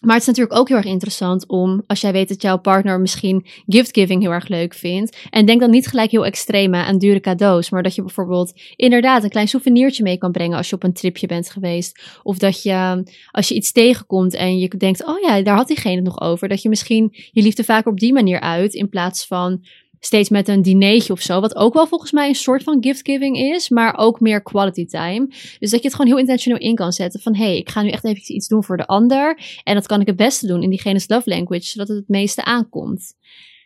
Maar 0.04 0.14
het 0.14 0.22
is 0.22 0.28
natuurlijk 0.28 0.60
ook 0.60 0.68
heel 0.68 0.78
erg 0.78 0.86
interessant 0.86 1.48
om, 1.48 1.84
als 1.88 2.02
jij 2.02 2.12
weet 2.12 2.28
dat 2.28 2.42
jouw 2.42 2.58
partner 2.58 3.00
misschien 3.00 3.46
giftgiving 3.68 4.22
heel 4.22 4.32
erg 4.32 4.48
leuk 4.48 4.74
vindt. 4.74 5.18
En 5.30 5.46
denk 5.46 5.60
dan 5.60 5.70
niet 5.70 5.88
gelijk 5.88 6.12
heel 6.12 6.26
extreem 6.26 6.76
aan 6.76 6.98
dure 6.98 7.20
cadeaus. 7.20 7.70
Maar 7.70 7.84
dat 7.84 7.96
je 7.96 8.02
bijvoorbeeld 8.02 8.54
inderdaad 8.76 9.24
een 9.24 9.30
klein 9.30 9.48
souvenirtje 9.48 10.04
mee 10.04 10.18
kan 10.18 10.32
brengen 10.32 10.58
als 10.58 10.70
je 10.70 10.76
op 10.76 10.84
een 10.84 10.94
tripje 10.94 11.28
bent 11.28 11.50
geweest. 11.50 12.02
Of 12.24 12.38
dat 12.38 12.64
je, 12.64 13.04
als 13.32 13.48
je 13.48 13.56
iets 13.56 13.72
tegenkomt 13.72 14.34
en 14.34 14.60
je 14.60 14.68
denkt, 14.68 15.06
oh 15.06 15.20
ja, 15.20 15.42
daar 15.42 15.56
had 15.56 15.68
diegene 15.68 15.96
het 15.96 16.04
nog 16.04 16.22
over. 16.22 16.48
Dat 16.48 16.62
je 16.62 16.70
misschien 16.70 17.10
je 17.32 17.42
liefde 17.42 17.64
vaker 17.64 17.92
op 17.92 18.00
die 18.00 18.14
manier 18.14 18.40
uit. 18.40 18.74
In 18.74 18.90
plaats 18.90 19.28
van 19.28 19.66
steeds 20.06 20.30
met 20.30 20.48
een 20.48 20.62
dinertje 20.62 21.14
of 21.14 21.22
zo. 21.22 21.40
Wat 21.40 21.56
ook 21.56 21.74
wel 21.74 21.88
volgens 21.88 22.12
mij 22.12 22.28
een 22.28 22.36
soort 22.36 22.64
van 22.64 22.78
giftgiving 22.84 23.38
is, 23.38 23.70
maar 23.70 23.98
ook 23.98 24.20
meer 24.20 24.42
quality 24.42 24.86
time. 24.86 25.28
Dus 25.60 25.72
dat 25.72 25.82
je 25.82 25.88
het 25.88 25.96
gewoon 25.96 26.08
heel 26.08 26.18
intentioneel 26.20 26.60
in 26.60 26.76
kan 26.76 26.92
zetten 26.92 27.20
van 27.20 27.36
hé, 27.36 27.44
hey, 27.44 27.58
ik 27.58 27.70
ga 27.70 27.82
nu 27.82 27.90
echt 27.90 28.04
even 28.04 28.36
iets 28.36 28.48
doen 28.48 28.64
voor 28.64 28.78
de 28.78 28.86
ander. 28.86 29.40
En 29.64 29.76
dat 29.76 29.88
kan 29.88 30.02
ik 30.02 30.08
het 30.08 30.16
beste 30.16 30.48
doen 30.48 30.64
in 30.64 30.70
diegene's 30.70 31.08
love 31.08 31.30
language, 31.30 31.66
zodat 31.66 31.88
het 31.88 31.98
het 31.98 32.08
meeste 32.08 32.44
aankomt. 32.44 33.16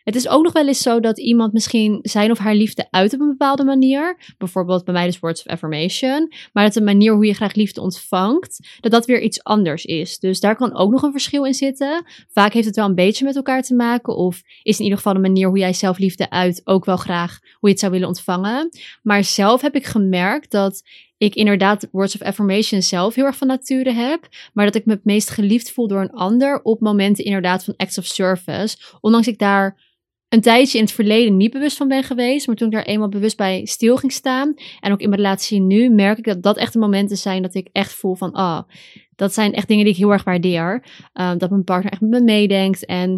Het 0.08 0.16
is 0.16 0.28
ook 0.28 0.42
nog 0.42 0.52
wel 0.52 0.66
eens 0.66 0.82
zo 0.82 1.00
dat 1.00 1.18
iemand 1.18 1.52
misschien 1.52 1.98
zijn 2.02 2.30
of 2.30 2.38
haar 2.38 2.54
liefde 2.54 2.86
uit 2.90 3.14
op 3.14 3.20
een 3.20 3.28
bepaalde 3.28 3.64
manier. 3.64 4.34
Bijvoorbeeld 4.38 4.84
bij 4.84 4.94
mij 4.94 5.06
dus 5.06 5.18
words 5.18 5.40
of 5.40 5.52
affirmation. 5.52 6.32
Maar 6.52 6.64
dat 6.64 6.72
de 6.72 6.80
manier 6.80 7.14
hoe 7.14 7.26
je 7.26 7.34
graag 7.34 7.54
liefde 7.54 7.80
ontvangt, 7.80 8.68
dat 8.80 8.92
dat 8.92 9.06
weer 9.06 9.20
iets 9.20 9.42
anders 9.42 9.84
is. 9.84 10.18
Dus 10.18 10.40
daar 10.40 10.56
kan 10.56 10.76
ook 10.76 10.90
nog 10.90 11.02
een 11.02 11.12
verschil 11.12 11.44
in 11.44 11.54
zitten. 11.54 12.04
Vaak 12.28 12.52
heeft 12.52 12.66
het 12.66 12.76
wel 12.76 12.84
een 12.84 12.94
beetje 12.94 13.24
met 13.24 13.36
elkaar 13.36 13.62
te 13.62 13.74
maken. 13.74 14.16
Of 14.16 14.42
is 14.62 14.76
in 14.76 14.82
ieder 14.82 14.98
geval 14.98 15.14
de 15.14 15.20
manier 15.20 15.48
hoe 15.48 15.58
jij 15.58 15.72
zelf 15.72 15.98
liefde 15.98 16.30
uit 16.30 16.60
ook 16.64 16.84
wel 16.84 16.96
graag 16.96 17.38
hoe 17.40 17.58
je 17.60 17.68
het 17.68 17.78
zou 17.78 17.92
willen 17.92 18.08
ontvangen. 18.08 18.68
Maar 19.02 19.24
zelf 19.24 19.60
heb 19.60 19.74
ik 19.74 19.86
gemerkt 19.86 20.50
dat 20.50 20.82
ik 21.18 21.34
inderdaad 21.34 21.88
words 21.90 22.14
of 22.14 22.22
affirmation 22.22 22.82
zelf 22.82 23.14
heel 23.14 23.24
erg 23.24 23.36
van 23.36 23.46
nature 23.46 23.92
heb, 23.92 24.28
maar 24.52 24.64
dat 24.64 24.74
ik 24.74 24.86
me 24.86 24.92
het 24.92 25.04
meest 25.04 25.30
geliefd 25.30 25.72
voel 25.72 25.88
door 25.88 26.00
een 26.00 26.12
ander 26.12 26.62
op 26.62 26.80
momenten 26.80 27.24
inderdaad 27.24 27.64
van 27.64 27.74
acts 27.76 27.98
of 27.98 28.04
service. 28.04 28.76
Ondanks 29.00 29.26
ik 29.26 29.38
daar 29.38 29.86
een 30.28 30.40
tijdje 30.40 30.78
in 30.78 30.84
het 30.84 30.92
verleden 30.92 31.36
niet 31.36 31.52
bewust 31.52 31.76
van 31.76 31.88
ben 31.88 32.02
geweest. 32.02 32.46
Maar 32.46 32.56
toen 32.56 32.66
ik 32.68 32.74
daar 32.74 32.84
eenmaal 32.84 33.08
bewust 33.08 33.36
bij 33.36 33.66
stil 33.66 33.96
ging 33.96 34.12
staan. 34.12 34.54
En 34.80 34.92
ook 34.92 35.00
in 35.00 35.08
mijn 35.08 35.20
relatie 35.20 35.60
nu 35.60 35.88
merk 35.90 36.18
ik 36.18 36.24
dat 36.24 36.42
dat 36.42 36.56
echt 36.56 36.72
de 36.72 36.78
momenten 36.78 37.16
zijn 37.16 37.42
dat 37.42 37.54
ik 37.54 37.68
echt 37.72 37.92
voel 37.92 38.14
van, 38.14 38.32
ah, 38.32 38.62
dat 39.18 39.34
zijn 39.34 39.52
echt 39.52 39.68
dingen 39.68 39.84
die 39.84 39.92
ik 39.92 39.98
heel 39.98 40.12
erg 40.12 40.24
waardeer. 40.24 40.82
Um, 41.14 41.38
dat 41.38 41.50
mijn 41.50 41.64
partner 41.64 41.92
echt 41.92 42.00
met 42.00 42.10
me 42.10 42.20
meedenkt. 42.20 42.84
En 42.84 43.10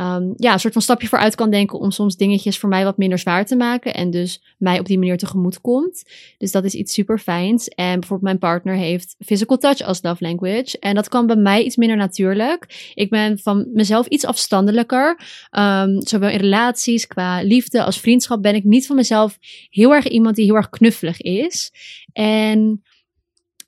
um, 0.00 0.34
ja, 0.36 0.52
een 0.52 0.60
soort 0.60 0.72
van 0.72 0.82
stapje 0.82 1.08
vooruit 1.08 1.34
kan 1.34 1.50
denken 1.50 1.78
om 1.78 1.90
soms 1.90 2.16
dingetjes 2.16 2.58
voor 2.58 2.68
mij 2.68 2.84
wat 2.84 2.96
minder 2.96 3.18
zwaar 3.18 3.46
te 3.46 3.56
maken. 3.56 3.94
En 3.94 4.10
dus 4.10 4.42
mij 4.58 4.78
op 4.78 4.86
die 4.86 4.98
manier 4.98 5.16
tegemoet 5.16 5.60
komt. 5.60 6.04
Dus 6.38 6.52
dat 6.52 6.64
is 6.64 6.74
iets 6.74 6.92
super 6.92 7.18
fijns. 7.18 7.68
En 7.68 8.00
bijvoorbeeld 8.00 8.22
mijn 8.22 8.38
partner 8.38 8.74
heeft 8.74 9.16
physical 9.18 9.56
touch 9.56 9.80
als 9.80 10.02
love 10.02 10.24
language. 10.24 10.78
En 10.78 10.94
dat 10.94 11.08
kan 11.08 11.26
bij 11.26 11.36
mij 11.36 11.64
iets 11.64 11.76
minder 11.76 11.96
natuurlijk. 11.96 12.92
Ik 12.94 13.10
ben 13.10 13.38
van 13.38 13.68
mezelf 13.72 14.06
iets 14.06 14.24
afstandelijker. 14.24 15.20
Um, 15.58 16.00
zowel 16.06 16.30
in 16.30 16.38
relaties, 16.40 17.06
qua 17.06 17.42
liefde 17.42 17.82
als 17.82 18.00
vriendschap 18.00 18.42
ben 18.42 18.54
ik 18.54 18.64
niet 18.64 18.86
van 18.86 18.96
mezelf 18.96 19.38
heel 19.70 19.94
erg 19.94 20.08
iemand 20.08 20.36
die 20.36 20.44
heel 20.44 20.56
erg 20.56 20.68
knuffelig 20.68 21.20
is. 21.20 21.72
En 22.12 22.82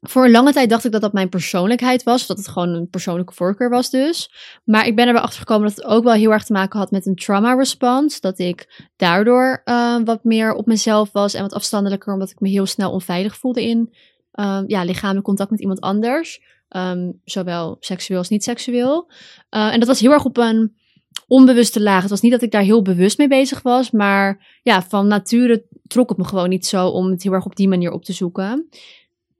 voor 0.00 0.24
een 0.24 0.30
lange 0.30 0.52
tijd 0.52 0.70
dacht 0.70 0.84
ik 0.84 0.92
dat 0.92 1.00
dat 1.00 1.12
mijn 1.12 1.28
persoonlijkheid 1.28 2.02
was. 2.02 2.26
Dat 2.26 2.36
het 2.36 2.48
gewoon 2.48 2.68
een 2.68 2.88
persoonlijke 2.88 3.34
voorkeur 3.34 3.70
was 3.70 3.90
dus. 3.90 4.30
Maar 4.64 4.86
ik 4.86 4.96
ben 4.96 5.06
er 5.06 5.12
wel 5.12 5.22
achter 5.22 5.38
gekomen 5.38 5.68
dat 5.68 5.76
het 5.76 5.84
ook 5.84 6.04
wel 6.04 6.12
heel 6.12 6.32
erg 6.32 6.44
te 6.44 6.52
maken 6.52 6.78
had 6.78 6.90
met 6.90 7.06
een 7.06 7.14
trauma 7.14 7.54
response. 7.54 8.20
Dat 8.20 8.38
ik 8.38 8.86
daardoor 8.96 9.62
uh, 9.64 9.96
wat 10.04 10.24
meer 10.24 10.54
op 10.54 10.66
mezelf 10.66 11.12
was 11.12 11.34
en 11.34 11.42
wat 11.42 11.52
afstandelijker. 11.52 12.12
Omdat 12.12 12.30
ik 12.30 12.40
me 12.40 12.48
heel 12.48 12.66
snel 12.66 12.92
onveilig 12.92 13.36
voelde 13.36 13.62
in 13.68 13.94
uh, 14.34 14.60
ja, 14.66 14.84
lichamelijk 14.84 15.26
contact 15.26 15.50
met 15.50 15.60
iemand 15.60 15.80
anders. 15.80 16.40
Um, 16.76 17.20
zowel 17.24 17.76
seksueel 17.80 18.18
als 18.18 18.28
niet 18.28 18.44
seksueel. 18.44 19.10
Uh, 19.50 19.72
en 19.72 19.78
dat 19.78 19.88
was 19.88 20.00
heel 20.00 20.12
erg 20.12 20.24
op 20.24 20.36
een 20.36 20.76
onbewuste 21.26 21.82
laag. 21.82 22.00
Het 22.00 22.10
was 22.10 22.20
niet 22.20 22.32
dat 22.32 22.42
ik 22.42 22.50
daar 22.50 22.62
heel 22.62 22.82
bewust 22.82 23.18
mee 23.18 23.28
bezig 23.28 23.62
was. 23.62 23.90
Maar 23.90 24.58
ja, 24.62 24.82
van 24.82 25.06
nature 25.06 25.66
trok 25.86 26.08
het 26.08 26.18
me 26.18 26.24
gewoon 26.24 26.48
niet 26.48 26.66
zo 26.66 26.88
om 26.88 27.10
het 27.10 27.22
heel 27.22 27.32
erg 27.32 27.44
op 27.44 27.56
die 27.56 27.68
manier 27.68 27.92
op 27.92 28.04
te 28.04 28.12
zoeken. 28.12 28.68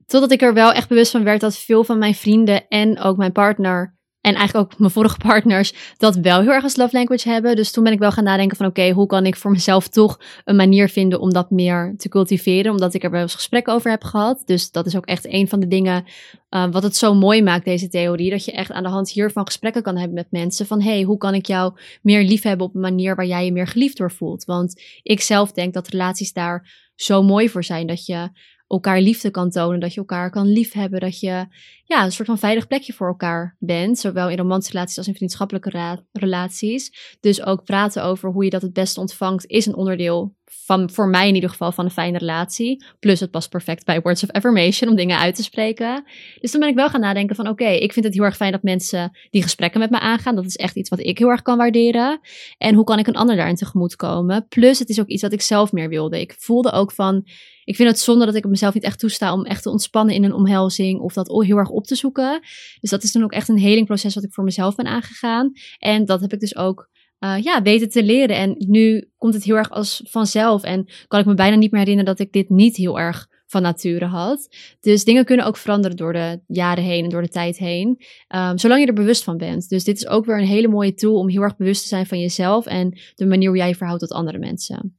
Totdat 0.09 0.31
ik 0.31 0.41
er 0.41 0.53
wel 0.53 0.71
echt 0.71 0.87
bewust 0.87 1.11
van 1.11 1.23
werd 1.23 1.41
dat 1.41 1.57
veel 1.57 1.83
van 1.83 1.97
mijn 1.97 2.15
vrienden 2.15 2.67
en 2.67 2.99
ook 2.99 3.17
mijn 3.17 3.31
partner 3.31 3.97
en 4.21 4.35
eigenlijk 4.35 4.71
ook 4.71 4.79
mijn 4.79 4.91
vorige 4.91 5.17
partners 5.17 5.73
dat 5.97 6.15
wel 6.15 6.41
heel 6.41 6.51
erg 6.51 6.63
als 6.63 6.75
love 6.75 6.97
language 6.97 7.29
hebben. 7.29 7.55
Dus 7.55 7.71
toen 7.71 7.83
ben 7.83 7.93
ik 7.93 7.99
wel 7.99 8.11
gaan 8.11 8.23
nadenken 8.23 8.57
van 8.57 8.65
oké, 8.65 8.89
hoe 8.89 9.05
kan 9.05 9.25
ik 9.25 9.35
voor 9.35 9.51
mezelf 9.51 9.87
toch 9.87 10.19
een 10.45 10.55
manier 10.55 10.89
vinden 10.89 11.19
om 11.19 11.33
dat 11.33 11.49
meer 11.49 11.93
te 11.97 12.09
cultiveren. 12.09 12.71
Omdat 12.71 12.93
ik 12.93 13.03
er 13.03 13.11
wel 13.11 13.21
eens 13.21 13.35
gesprekken 13.35 13.73
over 13.73 13.91
heb 13.91 14.03
gehad. 14.03 14.41
Dus 14.45 14.71
dat 14.71 14.85
is 14.85 14.95
ook 14.95 15.05
echt 15.05 15.25
een 15.27 15.47
van 15.47 15.59
de 15.59 15.67
dingen 15.67 16.05
uh, 16.49 16.71
wat 16.71 16.83
het 16.83 16.95
zo 16.95 17.13
mooi 17.13 17.43
maakt, 17.43 17.65
deze 17.65 17.87
theorie. 17.87 18.29
Dat 18.29 18.45
je 18.45 18.51
echt 18.51 18.71
aan 18.71 18.83
de 18.83 18.89
hand 18.89 19.09
hiervan 19.11 19.45
gesprekken 19.45 19.81
kan 19.81 19.97
hebben 19.97 20.15
met 20.15 20.31
mensen. 20.31 20.65
Van 20.65 20.81
hey, 20.81 21.01
hoe 21.01 21.17
kan 21.17 21.33
ik 21.33 21.45
jou 21.45 21.73
meer 22.01 22.23
lief 22.23 22.43
hebben 22.43 22.67
op 22.67 22.75
een 22.75 22.81
manier 22.81 23.15
waar 23.15 23.25
jij 23.25 23.45
je 23.45 23.51
meer 23.51 23.67
geliefd 23.67 23.97
door 23.97 24.11
voelt. 24.11 24.45
Want 24.45 24.81
ik 25.03 25.21
zelf 25.21 25.51
denk 25.51 25.73
dat 25.73 25.87
relaties 25.87 26.33
daar 26.33 26.89
zo 26.95 27.23
mooi 27.23 27.49
voor 27.49 27.63
zijn. 27.63 27.87
Dat 27.87 28.05
je 28.05 28.29
elkaar 28.69 29.01
liefde 29.01 29.31
kan 29.31 29.49
tonen, 29.49 29.79
dat 29.79 29.93
je 29.93 29.99
elkaar 29.99 30.29
kan 30.29 30.47
liefhebben, 30.47 30.99
dat 30.99 31.19
je 31.19 31.47
ja, 31.89 32.05
een 32.05 32.11
soort 32.11 32.27
van 32.27 32.37
veilig 32.37 32.67
plekje 32.67 32.93
voor 32.93 33.07
elkaar 33.07 33.55
bent, 33.59 33.99
zowel 33.99 34.29
in 34.29 34.37
romantische 34.37 34.73
relaties 34.73 34.97
als 34.97 35.07
in 35.07 35.15
vriendschappelijke 35.15 35.99
relaties. 36.11 37.17
Dus 37.19 37.43
ook 37.45 37.63
praten 37.63 38.03
over 38.03 38.29
hoe 38.29 38.43
je 38.43 38.49
dat 38.49 38.61
het 38.61 38.73
beste 38.73 38.99
ontvangt 38.99 39.45
is 39.45 39.65
een 39.65 39.75
onderdeel 39.75 40.35
van, 40.45 40.89
voor 40.89 41.07
mij 41.07 41.27
in 41.27 41.35
ieder 41.35 41.49
geval, 41.49 41.71
van 41.71 41.85
een 41.85 41.91
fijne 41.91 42.17
relatie. 42.17 42.85
Plus 42.99 43.19
het 43.19 43.31
past 43.31 43.49
perfect 43.49 43.85
bij 43.85 44.01
words 44.01 44.23
of 44.23 44.29
affirmation 44.31 44.89
om 44.89 44.95
dingen 44.95 45.19
uit 45.19 45.35
te 45.35 45.43
spreken. 45.43 46.03
Dus 46.39 46.51
toen 46.51 46.59
ben 46.59 46.69
ik 46.69 46.75
wel 46.75 46.89
gaan 46.89 47.01
nadenken 47.01 47.35
van 47.35 47.47
oké, 47.47 47.67
ik 47.67 47.93
vind 47.93 48.05
het 48.05 48.13
heel 48.13 48.23
erg 48.23 48.35
fijn 48.35 48.51
dat 48.51 48.63
mensen 48.63 49.17
die 49.29 49.41
gesprekken 49.41 49.79
met 49.79 49.89
me 49.89 49.99
aangaan. 49.99 50.35
Dat 50.35 50.45
is 50.45 50.55
echt 50.55 50.75
iets 50.75 50.89
wat 50.89 50.99
ik 50.99 51.17
heel 51.17 51.29
erg 51.29 51.41
kan 51.41 51.57
waarderen. 51.57 52.19
En 52.57 52.75
hoe 52.75 52.83
kan 52.83 52.99
ik 52.99 53.07
een 53.07 53.15
ander 53.15 53.35
daarin 53.35 53.55
tegemoet 53.55 53.95
komen? 53.95 54.45
Plus 54.47 54.79
het 54.79 54.89
is 54.89 54.99
ook 54.99 55.07
iets 55.07 55.21
wat 55.21 55.33
ik 55.33 55.41
zelf 55.41 55.71
meer 55.71 55.89
wilde. 55.89 56.21
Ik 56.21 56.35
voelde 56.37 56.71
ook 56.71 56.91
van 56.91 57.27
ik 57.69 57.75
vind 57.75 57.89
het 57.89 57.99
zonde 57.99 58.25
dat 58.25 58.35
ik 58.35 58.45
mezelf 58.45 58.73
niet 58.73 58.83
echt 58.83 58.99
toesta 58.99 59.33
om 59.33 59.45
echt 59.45 59.63
te 59.63 59.69
ontspannen 59.69 60.15
in 60.15 60.23
een 60.23 60.33
omhelzing 60.33 60.99
of 60.99 61.13
dat 61.13 61.27
heel 61.27 61.57
erg 61.57 61.69
op 61.79 61.85
te 61.85 61.95
zoeken. 61.95 62.39
Dus 62.79 62.89
dat 62.89 63.03
is 63.03 63.11
dan 63.11 63.23
ook 63.23 63.31
echt 63.31 63.47
een 63.47 63.57
helingproces 63.57 64.15
wat 64.15 64.23
ik 64.23 64.33
voor 64.33 64.43
mezelf 64.43 64.75
ben 64.75 64.85
aangegaan. 64.85 65.51
En 65.77 66.05
dat 66.05 66.21
heb 66.21 66.33
ik 66.33 66.39
dus 66.39 66.55
ook 66.55 66.89
uh, 67.19 67.37
ja, 67.41 67.61
weten 67.61 67.89
te 67.89 68.03
leren. 68.03 68.35
En 68.35 68.55
nu 68.57 69.09
komt 69.17 69.33
het 69.33 69.43
heel 69.43 69.55
erg 69.55 69.69
als 69.69 70.01
vanzelf. 70.03 70.63
En 70.63 70.89
kan 71.07 71.19
ik 71.19 71.25
me 71.25 71.33
bijna 71.33 71.55
niet 71.55 71.71
meer 71.71 71.81
herinneren 71.81 72.15
dat 72.15 72.25
ik 72.25 72.33
dit 72.33 72.49
niet 72.49 72.75
heel 72.75 72.99
erg 72.99 73.27
van 73.45 73.61
nature 73.61 74.05
had. 74.05 74.55
Dus 74.79 75.03
dingen 75.03 75.25
kunnen 75.25 75.45
ook 75.45 75.57
veranderen 75.57 75.97
door 75.97 76.13
de 76.13 76.41
jaren 76.47 76.83
heen 76.83 77.03
en 77.03 77.09
door 77.09 77.21
de 77.21 77.29
tijd 77.29 77.57
heen. 77.57 77.87
Um, 78.35 78.57
zolang 78.57 78.81
je 78.81 78.87
er 78.87 78.93
bewust 78.93 79.23
van 79.23 79.37
bent. 79.37 79.69
Dus 79.69 79.83
dit 79.83 79.97
is 79.97 80.07
ook 80.07 80.25
weer 80.25 80.39
een 80.39 80.45
hele 80.45 80.67
mooie 80.67 80.93
tool 80.93 81.17
om 81.17 81.29
heel 81.29 81.41
erg 81.41 81.57
bewust 81.57 81.81
te 81.81 81.87
zijn 81.87 82.05
van 82.05 82.19
jezelf 82.19 82.65
en 82.65 82.99
de 83.15 83.25
manier 83.25 83.47
hoe 83.47 83.57
jij 83.57 83.67
je 83.67 83.75
verhoudt 83.75 84.01
tot 84.01 84.11
andere 84.11 84.39
mensen 84.39 84.98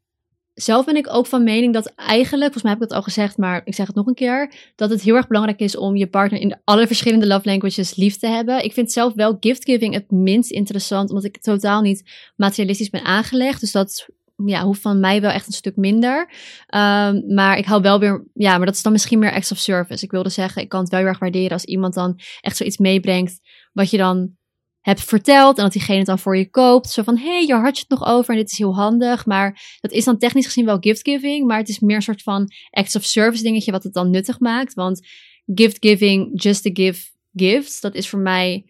zelf 0.62 0.84
ben 0.84 0.96
ik 0.96 1.14
ook 1.14 1.26
van 1.26 1.44
mening 1.44 1.74
dat 1.74 1.92
eigenlijk, 1.96 2.52
volgens 2.52 2.62
mij 2.62 2.72
heb 2.72 2.82
ik 2.82 2.88
het 2.88 2.96
al 2.96 3.02
gezegd, 3.02 3.36
maar 3.36 3.60
ik 3.64 3.74
zeg 3.74 3.86
het 3.86 3.96
nog 3.96 4.06
een 4.06 4.14
keer, 4.14 4.52
dat 4.76 4.90
het 4.90 5.02
heel 5.02 5.14
erg 5.14 5.26
belangrijk 5.26 5.60
is 5.60 5.76
om 5.76 5.96
je 5.96 6.06
partner 6.06 6.40
in 6.40 6.60
alle 6.64 6.86
verschillende 6.86 7.26
love 7.26 7.48
languages 7.48 7.96
lief 7.96 8.16
te 8.16 8.26
hebben. 8.26 8.64
Ik 8.64 8.72
vind 8.72 8.92
zelf 8.92 9.14
wel 9.14 9.36
gift-giving 9.40 9.94
het 9.94 10.10
minst 10.10 10.50
interessant, 10.50 11.08
omdat 11.08 11.24
ik 11.24 11.40
totaal 11.40 11.80
niet 11.80 12.10
materialistisch 12.36 12.90
ben 12.90 13.04
aangelegd. 13.04 13.60
Dus 13.60 13.72
dat 13.72 14.08
ja, 14.46 14.62
hoeft 14.62 14.80
van 14.80 15.00
mij 15.00 15.20
wel 15.20 15.30
echt 15.30 15.46
een 15.46 15.52
stuk 15.52 15.76
minder. 15.76 16.18
Um, 16.74 17.34
maar 17.34 17.58
ik 17.58 17.64
hou 17.64 17.82
wel 17.82 17.98
weer, 17.98 18.26
ja, 18.34 18.56
maar 18.56 18.66
dat 18.66 18.74
is 18.74 18.82
dan 18.82 18.92
misschien 18.92 19.18
meer 19.18 19.32
acts 19.32 19.52
of 19.52 19.58
service. 19.58 20.04
Ik 20.04 20.10
wilde 20.10 20.28
zeggen, 20.28 20.62
ik 20.62 20.68
kan 20.68 20.80
het 20.80 20.90
wel 20.90 20.98
heel 20.98 21.08
erg 21.08 21.18
waarderen 21.18 21.50
als 21.50 21.64
iemand 21.64 21.94
dan 21.94 22.20
echt 22.40 22.56
zoiets 22.56 22.78
meebrengt, 22.78 23.40
wat 23.72 23.90
je 23.90 23.96
dan 23.96 24.38
hebt 24.80 25.04
verteld 25.04 25.56
en 25.56 25.62
dat 25.62 25.72
diegene 25.72 25.98
het 25.98 26.06
dan 26.06 26.18
voor 26.18 26.36
je 26.36 26.50
koopt. 26.50 26.90
Zo 26.90 27.02
van, 27.02 27.16
hé, 27.16 27.30
hey, 27.30 27.46
je 27.46 27.54
had 27.54 27.76
je 27.76 27.84
het 27.88 27.98
nog 27.98 28.08
over 28.08 28.30
en 28.30 28.40
dit 28.40 28.50
is 28.50 28.58
heel 28.58 28.74
handig. 28.74 29.26
Maar 29.26 29.78
dat 29.80 29.90
is 29.90 30.04
dan 30.04 30.18
technisch 30.18 30.46
gezien 30.46 30.64
wel 30.64 30.78
gift-giving, 30.80 31.46
maar 31.46 31.58
het 31.58 31.68
is 31.68 31.78
meer 31.78 31.96
een 31.96 32.02
soort 32.02 32.22
van 32.22 32.52
acts 32.70 32.96
of 32.96 33.04
service 33.04 33.42
dingetje 33.42 33.72
wat 33.72 33.82
het 33.82 33.92
dan 33.92 34.10
nuttig 34.10 34.40
maakt. 34.40 34.74
Want 34.74 35.06
gift-giving, 35.54 36.42
just 36.42 36.62
to 36.62 36.70
give 36.72 37.08
gifts, 37.32 37.80
dat 37.80 37.94
is 37.94 38.08
voor 38.08 38.20
mij 38.20 38.64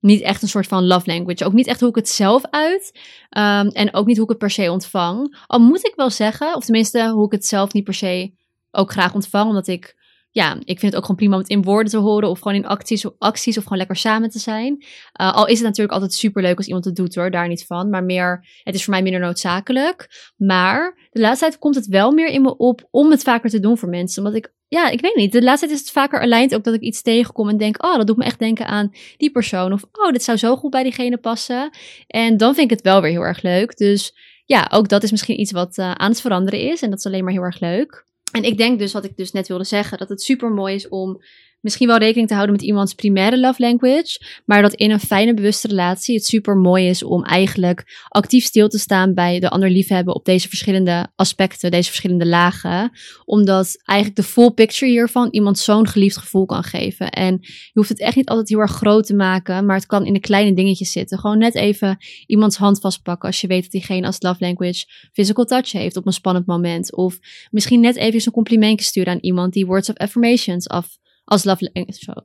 niet 0.00 0.20
echt 0.20 0.42
een 0.42 0.48
soort 0.48 0.66
van 0.66 0.86
love 0.86 1.10
language. 1.10 1.44
Ook 1.44 1.52
niet 1.52 1.66
echt 1.66 1.80
hoe 1.80 1.88
ik 1.88 1.94
het 1.94 2.08
zelf 2.08 2.42
uit. 2.50 2.98
Um, 3.38 3.68
en 3.68 3.94
ook 3.94 4.06
niet 4.06 4.16
hoe 4.16 4.24
ik 4.24 4.30
het 4.30 4.38
per 4.38 4.50
se 4.50 4.70
ontvang. 4.70 5.42
Al 5.46 5.58
moet 5.58 5.86
ik 5.86 5.92
wel 5.96 6.10
zeggen, 6.10 6.54
of 6.54 6.64
tenminste 6.64 7.10
hoe 7.10 7.26
ik 7.26 7.32
het 7.32 7.46
zelf 7.46 7.72
niet 7.72 7.84
per 7.84 7.94
se 7.94 8.32
ook 8.70 8.92
graag 8.92 9.14
ontvang, 9.14 9.48
omdat 9.48 9.66
ik 9.66 9.96
ja, 10.36 10.56
ik 10.64 10.78
vind 10.78 10.92
het 10.92 10.94
ook 10.96 11.00
gewoon 11.00 11.16
prima 11.16 11.34
om 11.34 11.40
het 11.40 11.50
in 11.50 11.62
woorden 11.62 11.92
te 11.92 11.98
horen 11.98 12.28
of 12.28 12.38
gewoon 12.38 12.56
in 12.56 12.66
acties, 12.66 13.06
acties 13.18 13.56
of 13.56 13.62
gewoon 13.62 13.78
lekker 13.78 13.96
samen 13.96 14.30
te 14.30 14.38
zijn. 14.38 14.84
Uh, 15.20 15.34
al 15.34 15.46
is 15.46 15.58
het 15.58 15.66
natuurlijk 15.66 15.92
altijd 15.92 16.14
super 16.14 16.42
leuk 16.42 16.56
als 16.56 16.66
iemand 16.66 16.84
het 16.84 16.96
doet 16.96 17.14
hoor, 17.14 17.30
daar 17.30 17.48
niet 17.48 17.66
van. 17.66 17.90
Maar 17.90 18.04
meer, 18.04 18.46
het 18.62 18.74
is 18.74 18.84
voor 18.84 18.92
mij 18.92 19.02
minder 19.02 19.20
noodzakelijk. 19.20 20.30
Maar 20.36 21.08
de 21.10 21.20
laatste 21.20 21.46
tijd 21.46 21.58
komt 21.58 21.74
het 21.74 21.86
wel 21.86 22.12
meer 22.12 22.28
in 22.28 22.42
me 22.42 22.56
op 22.56 22.88
om 22.90 23.10
het 23.10 23.22
vaker 23.22 23.50
te 23.50 23.60
doen 23.60 23.78
voor 23.78 23.88
mensen. 23.88 24.24
Omdat 24.24 24.36
ik, 24.36 24.52
ja, 24.68 24.88
ik 24.88 25.00
weet 25.00 25.16
niet. 25.16 25.32
De 25.32 25.42
laatste 25.42 25.66
tijd 25.66 25.78
is 25.78 25.84
het 25.84 25.94
vaker 25.94 26.20
aligned 26.20 26.54
ook 26.54 26.64
dat 26.64 26.74
ik 26.74 26.80
iets 26.80 27.02
tegenkom 27.02 27.48
en 27.48 27.56
denk, 27.56 27.84
oh, 27.84 27.96
dat 27.96 28.06
doet 28.06 28.16
me 28.16 28.24
echt 28.24 28.38
denken 28.38 28.66
aan 28.66 28.90
die 29.16 29.30
persoon. 29.30 29.72
Of, 29.72 29.82
oh, 29.92 30.12
dit 30.12 30.22
zou 30.22 30.38
zo 30.38 30.56
goed 30.56 30.70
bij 30.70 30.82
diegene 30.82 31.16
passen. 31.16 31.70
En 32.06 32.36
dan 32.36 32.54
vind 32.54 32.70
ik 32.70 32.76
het 32.76 32.86
wel 32.86 33.00
weer 33.00 33.10
heel 33.10 33.22
erg 33.26 33.42
leuk. 33.42 33.76
Dus 33.76 34.14
ja, 34.44 34.68
ook 34.72 34.88
dat 34.88 35.02
is 35.02 35.10
misschien 35.10 35.40
iets 35.40 35.52
wat 35.52 35.78
uh, 35.78 35.92
aan 35.92 36.10
het 36.10 36.20
veranderen 36.20 36.60
is. 36.60 36.82
En 36.82 36.90
dat 36.90 36.98
is 36.98 37.06
alleen 37.06 37.24
maar 37.24 37.32
heel 37.32 37.42
erg 37.42 37.60
leuk. 37.60 38.05
En 38.32 38.42
ik 38.42 38.56
denk 38.56 38.78
dus, 38.78 38.92
wat 38.92 39.04
ik 39.04 39.16
dus 39.16 39.32
net 39.32 39.48
wilde 39.48 39.64
zeggen, 39.64 39.98
dat 39.98 40.08
het 40.08 40.22
super 40.22 40.50
mooi 40.50 40.74
is 40.74 40.88
om 40.88 41.22
misschien 41.66 41.88
wel 41.88 41.98
rekening 41.98 42.28
te 42.28 42.34
houden 42.34 42.56
met 42.56 42.64
iemands 42.64 42.94
primaire 42.94 43.38
love 43.38 43.62
language, 43.62 44.20
maar 44.44 44.62
dat 44.62 44.74
in 44.74 44.90
een 44.90 45.00
fijne 45.00 45.34
bewuste 45.34 45.68
relatie 45.68 46.14
het 46.14 46.24
super 46.24 46.56
mooi 46.56 46.88
is 46.88 47.02
om 47.02 47.24
eigenlijk 47.24 48.04
actief 48.08 48.44
stil 48.44 48.68
te 48.68 48.78
staan 48.78 49.14
bij 49.14 49.40
de 49.40 49.50
ander 49.50 49.70
liefhebben 49.70 50.14
op 50.14 50.24
deze 50.24 50.48
verschillende 50.48 51.06
aspecten, 51.16 51.70
deze 51.70 51.88
verschillende 51.88 52.26
lagen, 52.26 52.90
omdat 53.24 53.82
eigenlijk 53.84 54.20
de 54.20 54.32
full 54.32 54.50
picture 54.50 54.90
hiervan 54.90 55.28
iemand 55.30 55.58
zo'n 55.58 55.86
geliefd 55.86 56.16
gevoel 56.16 56.46
kan 56.46 56.62
geven. 56.62 57.10
En 57.10 57.38
je 57.40 57.70
hoeft 57.72 57.88
het 57.88 58.00
echt 58.00 58.16
niet 58.16 58.28
altijd 58.28 58.48
heel 58.48 58.60
erg 58.60 58.72
groot 58.72 59.06
te 59.06 59.14
maken, 59.14 59.66
maar 59.66 59.76
het 59.76 59.86
kan 59.86 60.06
in 60.06 60.12
de 60.12 60.20
kleine 60.20 60.54
dingetjes 60.54 60.92
zitten. 60.92 61.18
Gewoon 61.18 61.38
net 61.38 61.54
even 61.54 61.98
iemands 62.26 62.56
hand 62.56 62.80
vastpakken 62.80 63.28
als 63.28 63.40
je 63.40 63.46
weet 63.46 63.62
dat 63.62 63.70
diegene 63.70 64.06
als 64.06 64.22
love 64.22 64.44
language 64.44 64.84
physical 65.12 65.44
touch 65.44 65.72
heeft 65.72 65.96
op 65.96 66.06
een 66.06 66.12
spannend 66.12 66.46
moment. 66.46 66.96
Of 66.96 67.18
misschien 67.50 67.80
net 67.80 67.96
even 67.96 68.20
een 68.24 68.32
complimentje 68.32 68.86
sturen 68.86 69.12
aan 69.12 69.18
iemand 69.20 69.52
die 69.52 69.66
words 69.66 69.90
of 69.90 69.96
affirmations 69.96 70.68
af 70.68 70.98
als 71.26 71.44
love 71.44 71.70
language. 71.72 72.24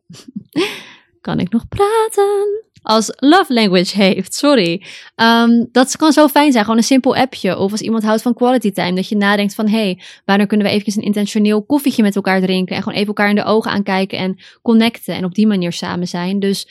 Kan 1.21 1.39
ik 1.39 1.51
nog 1.51 1.67
praten? 1.67 2.69
Als 2.81 3.13
love 3.15 3.53
language 3.53 4.03
heeft, 4.03 4.33
sorry. 4.33 4.83
Um, 5.15 5.69
dat 5.71 5.97
kan 5.97 6.11
zo 6.11 6.27
fijn 6.27 6.51
zijn, 6.51 6.63
gewoon 6.63 6.79
een 6.79 6.85
simpel 6.85 7.15
appje. 7.15 7.57
Of 7.57 7.71
als 7.71 7.81
iemand 7.81 8.03
houdt 8.03 8.21
van 8.21 8.33
quality 8.33 8.71
time, 8.71 8.95
dat 8.95 9.09
je 9.09 9.15
nadenkt 9.15 9.55
van... 9.55 9.67
hé, 9.67 9.77
hey, 9.77 10.01
wanneer 10.25 10.47
kunnen 10.47 10.65
we 10.65 10.71
eventjes 10.71 10.95
een 10.95 11.03
intentioneel 11.03 11.63
koffietje 11.63 12.03
met 12.03 12.15
elkaar 12.15 12.41
drinken... 12.41 12.75
en 12.75 12.81
gewoon 12.81 12.97
even 12.97 13.07
elkaar 13.07 13.29
in 13.29 13.35
de 13.35 13.43
ogen 13.43 13.71
aankijken 13.71 14.17
en 14.17 14.39
connecten... 14.61 15.15
en 15.15 15.25
op 15.25 15.35
die 15.35 15.47
manier 15.47 15.71
samen 15.71 16.07
zijn. 16.07 16.39
Dus 16.39 16.67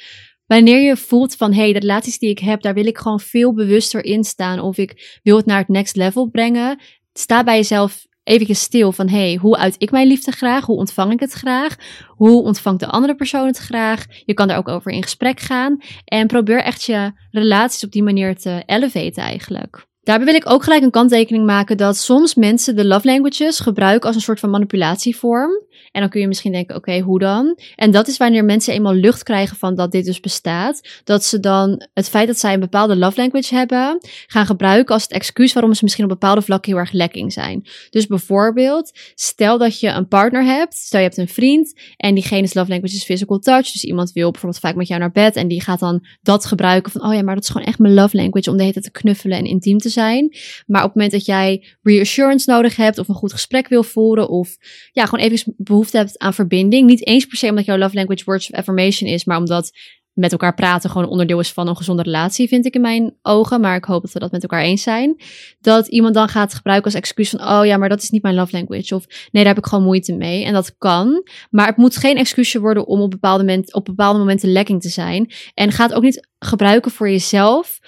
wanneer 0.47 0.81
je 0.81 0.97
voelt 0.97 1.37
van... 1.37 1.53
hé, 1.53 1.63
hey, 1.63 1.73
de 1.73 1.79
relaties 1.79 2.19
die 2.19 2.31
ik 2.31 2.39
heb, 2.39 2.63
daar 2.63 2.75
wil 2.75 2.87
ik 2.87 2.99
gewoon 2.99 3.21
veel 3.21 3.55
bewuster 3.55 4.05
in 4.05 4.25
staan... 4.25 4.61
of 4.61 4.79
ik 4.79 5.21
wil 5.23 5.37
het 5.37 5.47
naar 5.47 5.59
het 5.59 5.69
next 5.69 5.97
level 5.97 6.29
brengen... 6.29 6.81
sta 7.13 7.45
bij 7.45 7.57
jezelf 7.57 8.07
even 8.31 8.57
stil 8.57 8.93
van 8.93 9.09
hey, 9.09 9.39
hoe 9.41 9.57
uit 9.57 9.75
ik 9.79 9.91
mijn 9.91 10.07
liefde 10.07 10.31
graag? 10.31 10.65
Hoe 10.65 10.77
ontvang 10.77 11.13
ik 11.13 11.21
het 11.21 11.33
graag? 11.33 11.77
Hoe 12.09 12.43
ontvangt 12.43 12.81
de 12.81 12.87
andere 12.87 13.15
persoon 13.15 13.47
het 13.47 13.59
graag? 13.59 14.05
Je 14.25 14.35
kan 14.35 14.49
daar 14.49 14.59
ook 14.59 14.69
over 14.69 14.91
in 14.91 15.03
gesprek 15.03 15.41
gaan. 15.41 15.79
En 16.05 16.27
probeer 16.27 16.63
echt 16.63 16.85
je 16.85 17.13
relaties 17.31 17.85
op 17.85 17.93
die 17.93 18.03
manier 18.03 18.37
te 18.37 18.63
elevaten 18.67 19.23
eigenlijk. 19.23 19.89
Daarbij 20.03 20.27
wil 20.27 20.35
ik 20.35 20.51
ook 20.51 20.63
gelijk 20.63 20.83
een 20.83 20.91
kanttekening 20.91 21.47
maken 21.47 21.77
dat 21.77 21.97
soms 21.97 22.35
mensen 22.35 22.77
de 22.77 22.87
love 22.87 23.07
languages 23.07 23.61
gebruiken 23.61 24.07
als 24.07 24.17
een 24.17 24.23
soort 24.23 24.41
van 24.41 24.51
manipulatievorm. 24.51 25.51
En 25.91 26.01
dan 26.01 26.11
kun 26.11 26.21
je 26.21 26.29
misschien 26.29 26.53
denken, 26.53 26.77
oké, 26.77 26.99
hoe 27.01 27.19
dan? 27.19 27.59
En 27.77 27.91
dat 27.91 28.09
is 28.09 28.17
wanneer 28.17 28.45
mensen 28.45 28.75
eenmaal 28.75 28.95
lucht 28.95 29.23
krijgen 29.23 29.57
van 29.57 29.75
dat 29.75 29.93
dit 29.93 30.05
dus 30.05 30.21
bestaat. 30.21 31.01
Dat 31.05 31.25
ze 31.25 31.41
dan 31.41 31.89
het 31.95 32.09
feit 32.09 32.27
dat 32.27 32.39
zij 32.39 32.55
een 32.55 32.61
bepaalde 32.61 32.97
love 32.97 33.21
language 33.21 33.55
hebben, 33.55 33.99
gaan 34.27 34.47
gebruiken 34.47 34.95
als 34.95 35.03
het 35.03 35.13
excuus 35.13 35.53
waarom 35.53 35.75
ze 35.75 35.81
misschien 35.83 36.05
op 36.05 36.11
bepaalde 36.11 36.43
vlakken 36.43 36.73
heel 36.73 36.81
erg 36.81 36.93
lekking 36.93 37.33
zijn. 37.33 37.67
Dus 37.91 38.07
bijvoorbeeld, 38.07 38.93
stel 39.15 39.59
dat 39.59 39.81
je 39.81 39.89
een 39.89 40.09
partner 40.09 40.45
hebt, 40.45 40.75
stel 40.75 41.01
je 41.01 41.07
hebt 41.07 41.19
een 41.19 41.29
vriend 41.29 41.81
en 41.97 42.15
diegene's 42.15 42.55
love 42.55 42.71
language 42.71 42.95
is 42.95 43.05
physical 43.05 43.39
touch. 43.39 43.73
Dus 43.73 43.85
iemand 43.85 44.13
wil 44.13 44.31
bijvoorbeeld 44.31 44.63
vaak 44.63 44.75
met 44.75 44.89
jou 44.89 45.01
naar 45.01 45.13
bed 45.13 45.37
en 45.37 45.49
die 45.49 45.63
gaat 45.63 45.81
dan 45.81 46.07
dat 46.23 46.47
gebruiken 46.47 46.93
van, 46.93 47.05
oh 47.05 47.15
ja, 47.15 47.23
maar 47.23 47.35
dat 47.35 47.45
is 47.45 47.51
gewoon 47.51 47.67
echt 47.67 47.79
mijn 47.79 47.95
love 47.95 48.17
language 48.17 48.51
om 48.51 48.57
de 48.57 48.63
hele 48.63 48.81
te 48.81 48.91
knuffelen 48.91 49.39
en 49.39 49.45
intiem 49.45 49.79
te 49.79 49.89
zijn. 49.89 50.37
Maar 50.67 50.81
op 50.81 50.87
het 50.87 50.95
moment 50.95 51.13
dat 51.13 51.25
jij 51.25 51.65
reassurance 51.83 52.51
nodig 52.51 52.77
hebt 52.77 52.99
of 52.99 53.09
een 53.09 53.15
goed 53.15 53.33
gesprek 53.33 53.69
wil 53.69 53.83
voeren 53.83 54.29
of 54.29 54.57
ja, 54.93 55.05
gewoon 55.05 55.25
even 55.25 55.55
behoefte 55.57 55.80
hebt 55.89 56.19
aan 56.19 56.35
verbinding. 56.35 56.87
Niet 56.87 57.07
eens 57.07 57.27
per 57.27 57.37
se 57.37 57.49
omdat 57.49 57.65
jouw 57.65 57.79
love 57.79 57.95
language 57.95 58.25
words 58.25 58.51
of 58.51 58.59
affirmation 58.59 59.11
is, 59.11 59.25
maar 59.25 59.39
omdat 59.39 59.71
met 60.13 60.33
elkaar 60.33 60.55
praten 60.55 60.91
gewoon 60.91 61.09
onderdeel 61.09 61.41
is 61.41 61.53
van 61.53 61.69
een 61.69 61.77
gezonde 61.77 62.03
relatie, 62.03 62.49
vind 62.49 62.67
ik 62.67 62.75
in 62.75 62.81
mijn 62.81 63.17
ogen. 63.23 63.61
Maar 63.61 63.77
ik 63.77 63.85
hoop 63.85 64.03
dat 64.03 64.13
we 64.13 64.19
dat 64.19 64.31
met 64.31 64.43
elkaar 64.43 64.63
eens 64.63 64.83
zijn. 64.83 65.23
Dat 65.61 65.87
iemand 65.87 66.15
dan 66.15 66.29
gaat 66.29 66.55
gebruiken 66.55 66.87
als 66.87 67.01
excuus 67.01 67.31
van, 67.31 67.41
oh 67.41 67.67
ja, 67.67 67.77
maar 67.77 67.89
dat 67.89 68.03
is 68.03 68.11
niet 68.11 68.23
mijn 68.23 68.35
love 68.35 68.57
language. 68.57 68.95
Of 68.95 69.07
nee, 69.07 69.45
daar 69.45 69.55
heb 69.55 69.65
ik 69.65 69.67
gewoon 69.67 69.85
moeite 69.85 70.13
mee. 70.13 70.45
En 70.45 70.53
dat 70.53 70.77
kan. 70.79 71.27
Maar 71.51 71.67
het 71.67 71.77
moet 71.77 71.97
geen 71.97 72.17
excuusje 72.17 72.61
worden 72.61 72.87
om 72.87 73.01
op 73.01 73.11
bepaalde, 73.11 73.45
moment, 73.45 73.75
op 73.75 73.85
bepaalde 73.85 74.19
momenten 74.19 74.53
lekking 74.53 74.83
te 74.83 74.89
zijn. 74.89 75.33
En 75.55 75.73
gaat 75.73 75.95
ook 75.95 76.03
niet 76.03 76.29
gebruiken 76.39 76.91
voor 76.91 77.11
jezelf 77.11 77.79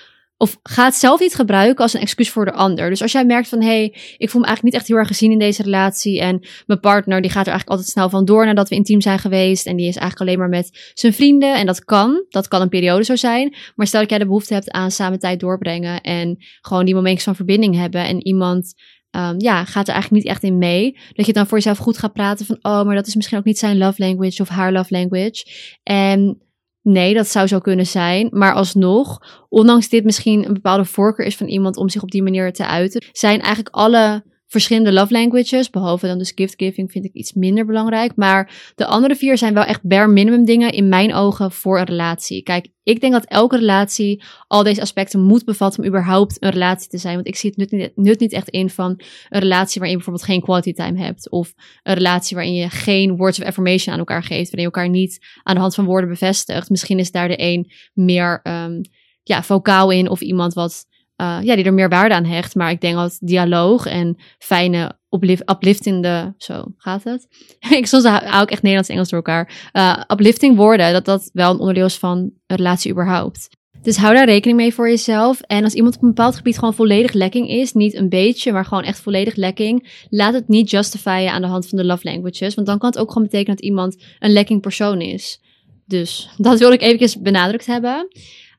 of 0.42 0.58
ga 0.62 0.84
het 0.84 0.94
zelf 0.94 1.20
niet 1.20 1.34
gebruiken 1.34 1.82
als 1.82 1.94
een 1.94 2.00
excuus 2.00 2.30
voor 2.30 2.44
de 2.44 2.52
ander. 2.52 2.90
Dus 2.90 3.02
als 3.02 3.12
jij 3.12 3.24
merkt 3.24 3.48
van, 3.48 3.60
hé, 3.60 3.66
hey, 3.66 3.84
ik 4.16 4.30
voel 4.30 4.40
me 4.40 4.46
eigenlijk 4.46 4.62
niet 4.62 4.74
echt 4.74 4.86
heel 4.86 4.96
erg 4.96 5.06
gezien 5.06 5.30
in 5.30 5.38
deze 5.38 5.62
relatie. 5.62 6.20
En 6.20 6.46
mijn 6.66 6.80
partner, 6.80 7.20
die 7.20 7.30
gaat 7.30 7.46
er 7.46 7.52
eigenlijk 7.52 7.68
altijd 7.70 7.88
snel 7.88 8.10
van 8.10 8.24
door 8.24 8.46
nadat 8.46 8.68
we 8.68 8.74
intiem 8.74 9.00
zijn 9.00 9.18
geweest. 9.18 9.66
En 9.66 9.76
die 9.76 9.88
is 9.88 9.96
eigenlijk 9.96 10.20
alleen 10.20 10.38
maar 10.38 10.58
met 10.58 10.90
zijn 10.94 11.12
vrienden. 11.12 11.54
En 11.54 11.66
dat 11.66 11.84
kan. 11.84 12.24
Dat 12.28 12.48
kan 12.48 12.60
een 12.60 12.68
periode 12.68 13.04
zo 13.04 13.16
zijn. 13.16 13.54
Maar 13.74 13.86
stel 13.86 14.00
dat 14.00 14.10
jij 14.10 14.18
de 14.18 14.26
behoefte 14.26 14.54
hebt 14.54 14.70
aan 14.70 14.90
samen 14.90 15.18
tijd 15.18 15.40
doorbrengen. 15.40 16.00
En 16.00 16.36
gewoon 16.60 16.84
die 16.84 16.94
momentjes 16.94 17.24
van 17.24 17.36
verbinding 17.36 17.76
hebben. 17.76 18.04
En 18.04 18.26
iemand 18.26 18.74
um, 19.10 19.34
ja, 19.40 19.64
gaat 19.64 19.88
er 19.88 19.94
eigenlijk 19.94 20.24
niet 20.24 20.32
echt 20.32 20.42
in 20.42 20.58
mee. 20.58 20.98
Dat 21.12 21.26
je 21.26 21.32
dan 21.32 21.46
voor 21.46 21.58
jezelf 21.58 21.78
goed 21.78 21.98
gaat 21.98 22.12
praten 22.12 22.46
van, 22.46 22.58
oh, 22.62 22.82
maar 22.82 22.94
dat 22.94 23.06
is 23.06 23.14
misschien 23.14 23.38
ook 23.38 23.44
niet 23.44 23.58
zijn 23.58 23.78
love 23.78 24.02
language 24.02 24.42
of 24.42 24.48
haar 24.48 24.72
love 24.72 24.94
language. 24.94 25.46
En 25.82 26.42
Nee, 26.82 27.14
dat 27.14 27.28
zou 27.28 27.46
zo 27.46 27.58
kunnen 27.58 27.86
zijn. 27.86 28.28
Maar 28.30 28.52
alsnog, 28.52 29.20
ondanks 29.48 29.88
dit 29.88 30.04
misschien 30.04 30.46
een 30.46 30.54
bepaalde 30.54 30.84
voorkeur 30.84 31.26
is 31.26 31.36
van 31.36 31.46
iemand 31.46 31.76
om 31.76 31.88
zich 31.88 32.02
op 32.02 32.10
die 32.10 32.22
manier 32.22 32.52
te 32.52 32.66
uiten, 32.66 33.04
zijn 33.12 33.40
eigenlijk 33.40 33.74
alle 33.74 34.22
verschillende 34.52 34.92
love 34.92 35.12
languages, 35.12 35.70
behalve 35.70 36.06
dan 36.06 36.18
dus 36.18 36.32
gift 36.34 36.54
giving, 36.56 36.90
vind 36.90 37.04
ik 37.04 37.12
iets 37.12 37.32
minder 37.32 37.66
belangrijk. 37.66 38.12
Maar 38.16 38.72
de 38.74 38.86
andere 38.86 39.16
vier 39.16 39.38
zijn 39.38 39.54
wel 39.54 39.64
echt 39.64 39.82
bare 39.82 40.08
minimum 40.08 40.44
dingen 40.44 40.72
in 40.72 40.88
mijn 40.88 41.14
ogen 41.14 41.52
voor 41.52 41.78
een 41.78 41.84
relatie. 41.84 42.42
Kijk, 42.42 42.68
ik 42.82 43.00
denk 43.00 43.12
dat 43.12 43.24
elke 43.24 43.56
relatie 43.56 44.22
al 44.46 44.62
deze 44.62 44.80
aspecten 44.80 45.20
moet 45.20 45.44
bevatten 45.44 45.82
om 45.82 45.88
überhaupt 45.88 46.36
een 46.42 46.50
relatie 46.50 46.88
te 46.88 46.98
zijn. 46.98 47.14
Want 47.14 47.26
ik 47.26 47.36
zie 47.36 47.50
het 47.50 47.58
nut 47.58 47.70
niet, 47.70 47.92
nut 47.94 48.20
niet 48.20 48.32
echt 48.32 48.48
in 48.48 48.70
van 48.70 49.00
een 49.28 49.40
relatie 49.40 49.80
waarin 49.80 49.98
je 49.98 50.04
bijvoorbeeld 50.04 50.30
geen 50.30 50.40
quality 50.42 50.72
time 50.72 50.98
hebt. 50.98 51.30
Of 51.30 51.52
een 51.82 51.94
relatie 51.94 52.36
waarin 52.36 52.54
je 52.54 52.70
geen 52.70 53.16
words 53.16 53.40
of 53.40 53.46
affirmation 53.46 53.92
aan 53.92 53.98
elkaar 53.98 54.22
geeft. 54.22 54.50
Waarin 54.50 54.58
je 54.58 54.64
elkaar 54.64 54.88
niet 54.88 55.18
aan 55.42 55.54
de 55.54 55.60
hand 55.60 55.74
van 55.74 55.84
woorden 55.84 56.10
bevestigt. 56.10 56.70
Misschien 56.70 56.98
is 56.98 57.10
daar 57.10 57.28
de 57.28 57.42
een 57.42 57.70
meer 57.94 58.40
um, 58.42 58.80
ja, 59.22 59.42
vocaal 59.42 59.90
in 59.90 60.08
of 60.08 60.20
iemand 60.20 60.54
wat 60.54 60.86
uh, 61.16 61.38
ja, 61.42 61.56
die 61.56 61.64
er 61.64 61.74
meer 61.74 61.88
waarde 61.88 62.14
aan 62.14 62.24
hecht. 62.24 62.54
Maar 62.54 62.70
ik 62.70 62.80
denk 62.80 62.94
dat 62.94 63.18
dialoog 63.20 63.86
en 63.86 64.16
fijne, 64.38 64.98
upliftende, 65.46 66.34
zo 66.36 66.64
gaat 66.76 67.04
het. 67.04 67.26
ik 67.78 67.86
soms 67.86 68.04
hou 68.04 68.42
ik 68.42 68.50
echt 68.50 68.62
Nederlands 68.62 68.88
en 68.88 68.94
Engels 68.94 69.10
door 69.10 69.22
elkaar. 69.24 69.70
Uh, 69.72 70.02
uplifting 70.08 70.56
woorden, 70.56 70.92
dat 70.92 71.04
dat 71.04 71.30
wel 71.32 71.50
een 71.50 71.58
onderdeel 71.58 71.86
is 71.86 71.96
van 71.96 72.18
een 72.18 72.56
relatie 72.56 72.90
überhaupt. 72.90 73.48
Dus 73.82 73.96
hou 73.96 74.14
daar 74.14 74.24
rekening 74.24 74.58
mee 74.58 74.74
voor 74.74 74.88
jezelf. 74.88 75.40
En 75.40 75.64
als 75.64 75.74
iemand 75.74 75.96
op 75.96 76.02
een 76.02 76.08
bepaald 76.08 76.36
gebied 76.36 76.58
gewoon 76.58 76.74
volledig 76.74 77.12
lekking 77.12 77.48
is, 77.48 77.72
niet 77.72 77.94
een 77.94 78.08
beetje, 78.08 78.52
maar 78.52 78.64
gewoon 78.64 78.84
echt 78.84 79.00
volledig 79.00 79.34
lekking, 79.34 80.04
laat 80.10 80.34
het 80.34 80.48
niet 80.48 80.70
justifyen 80.70 81.32
aan 81.32 81.42
de 81.42 81.48
hand 81.48 81.68
van 81.68 81.78
de 81.78 81.84
love 81.84 82.10
languages. 82.10 82.54
Want 82.54 82.66
dan 82.66 82.78
kan 82.78 82.88
het 82.88 82.98
ook 82.98 83.08
gewoon 83.08 83.22
betekenen 83.22 83.56
dat 83.56 83.64
iemand 83.64 84.04
een 84.18 84.32
lekking 84.32 84.60
persoon 84.60 85.00
is. 85.00 85.40
Dus 85.86 86.28
dat 86.36 86.58
wil 86.58 86.72
ik 86.72 86.82
even 86.82 87.22
benadrukt 87.22 87.66
hebben. 87.66 88.08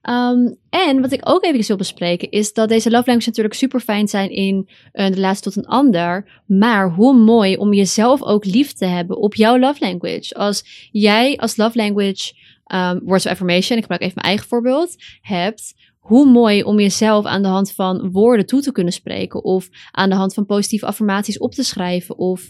Um, 0.10 0.58
en 0.70 1.02
wat 1.02 1.12
ik 1.12 1.22
ook 1.24 1.44
even 1.44 1.68
wil 1.68 1.78
bespreken 1.78 2.32
is 2.32 2.54
dat 2.54 2.70
deze 2.70 2.90
love 2.90 3.04
languages 3.06 3.26
natuurlijk 3.26 3.56
super 3.56 3.80
fijn 3.80 4.08
zijn 4.08 4.30
in 4.30 4.70
een 4.92 5.14
relatie 5.14 5.44
tot 5.44 5.56
een 5.56 5.66
ander. 5.66 6.42
Maar 6.46 6.90
hoe 6.90 7.14
mooi 7.14 7.58
om 7.58 7.74
jezelf 7.74 8.22
ook 8.22 8.46
lief 8.46 8.74
te 8.74 8.86
hebben 8.86 9.18
op 9.18 9.36
jouw 9.36 9.60
love 9.60 9.86
language. 9.86 10.36
Als 10.36 10.90
jij 10.92 11.38
als 11.38 11.58
love 11.58 11.78
language 11.78 12.34
um, 12.74 13.02
words 13.04 13.26
of 13.26 13.32
affirmation, 13.32 13.78
ik 13.78 13.82
gebruik 13.82 14.02
even 14.02 14.16
mijn 14.16 14.28
eigen 14.28 14.48
voorbeeld, 14.48 14.96
hebt. 15.22 15.74
Hoe 16.00 16.26
mooi 16.26 16.64
om 16.64 16.80
jezelf 16.80 17.26
aan 17.26 17.42
de 17.42 17.48
hand 17.48 17.72
van 17.72 18.12
woorden 18.12 18.46
toe 18.46 18.62
te 18.62 18.72
kunnen 18.72 18.94
spreken. 18.94 19.44
Of 19.44 19.70
aan 19.92 20.10
de 20.10 20.16
hand 20.16 20.34
van 20.34 20.46
positieve 20.46 20.86
affirmaties 20.86 21.38
op 21.38 21.54
te 21.54 21.64
schrijven. 21.64 22.18
Of 22.18 22.42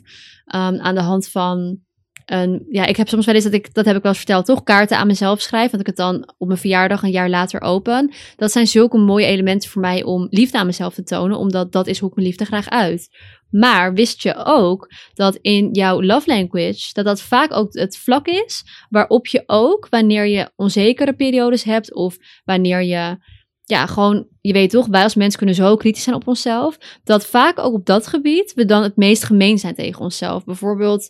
um, 0.45 0.79
aan 0.79 0.95
de 0.95 1.01
hand 1.01 1.27
van 1.27 1.79
een, 2.25 2.65
ja, 2.70 2.86
ik 2.86 2.98
heb 2.98 3.08
soms 3.08 3.25
wel 3.25 3.36
eens 3.36 3.44
dat 3.44 3.53
ik, 3.53 3.74
dat 3.74 3.86
heb 3.86 3.96
ik 3.96 4.01
wel 4.01 4.12
eens 4.12 4.22
verteld, 4.22 4.46
toch? 4.46 4.63
Kaarten 4.63 4.98
aan 4.98 5.08
mezelf 5.08 5.42
schrijf, 5.42 5.72
dat 5.72 5.80
ik 5.80 5.86
het 5.86 5.96
dan 5.96 6.34
op 6.38 6.48
mijn 6.48 6.60
verjaardag 6.60 7.03
een 7.03 7.12
jaar 7.12 7.30
later 7.30 7.62
open. 7.62 8.13
Dat 8.36 8.51
zijn 8.51 8.68
zulke 8.68 8.98
mooie 8.98 9.25
elementen 9.25 9.70
voor 9.70 9.82
mij 9.82 10.03
om 10.03 10.27
liefde 10.30 10.58
aan 10.58 10.65
mezelf 10.65 10.94
te 10.94 11.03
tonen, 11.03 11.38
omdat 11.38 11.72
dat 11.72 11.88
is 11.88 12.00
hoe 12.00 12.10
ik 12.10 12.15
mijn 12.15 12.27
liefde 12.27 12.46
graag 12.46 12.70
uit. 12.70 13.10
Maar 13.50 13.94
wist 13.94 14.24
je 14.24 14.36
ook 14.46 14.92
dat 15.13 15.36
in 15.36 15.70
jouw 15.72 16.01
love 16.01 16.30
language, 16.30 16.89
dat 16.93 17.06
dat 17.06 17.21
vaak 17.21 17.54
ook 17.54 17.74
het 17.74 17.97
vlak 17.97 18.28
is 18.28 18.63
waarop 18.89 19.28
je 19.28 19.43
ook, 19.45 19.88
wanneer 19.89 20.28
je 20.28 20.52
onzekere 20.56 21.13
periodes 21.13 21.63
hebt 21.63 21.93
of 21.93 22.17
wanneer 22.43 22.82
je 22.82 23.17
ja, 23.65 23.86
gewoon, 23.86 24.28
je 24.41 24.54
weet 24.54 24.69
toch, 24.69 24.88
wij 24.88 25.04
als 25.04 25.15
mensen 25.15 25.38
kunnen 25.38 25.56
zo 25.56 25.76
kritisch 25.76 26.04
zijn 26.04 26.15
op 26.15 26.28
onszelf, 26.28 26.78
dat 27.04 27.26
vaak 27.26 27.60
ook 27.60 27.74
op 27.74 27.86
dat 27.86 28.08
gebied 28.08 28.54
we 28.54 28.65
dan 28.65 28.84
het 28.84 28.95
meest 28.95 29.24
gemeen 29.24 29.58
zijn 29.58 29.76
tegen 29.76 30.02
onszelf. 30.02 30.43
Bijvoorbeeld, 30.43 31.10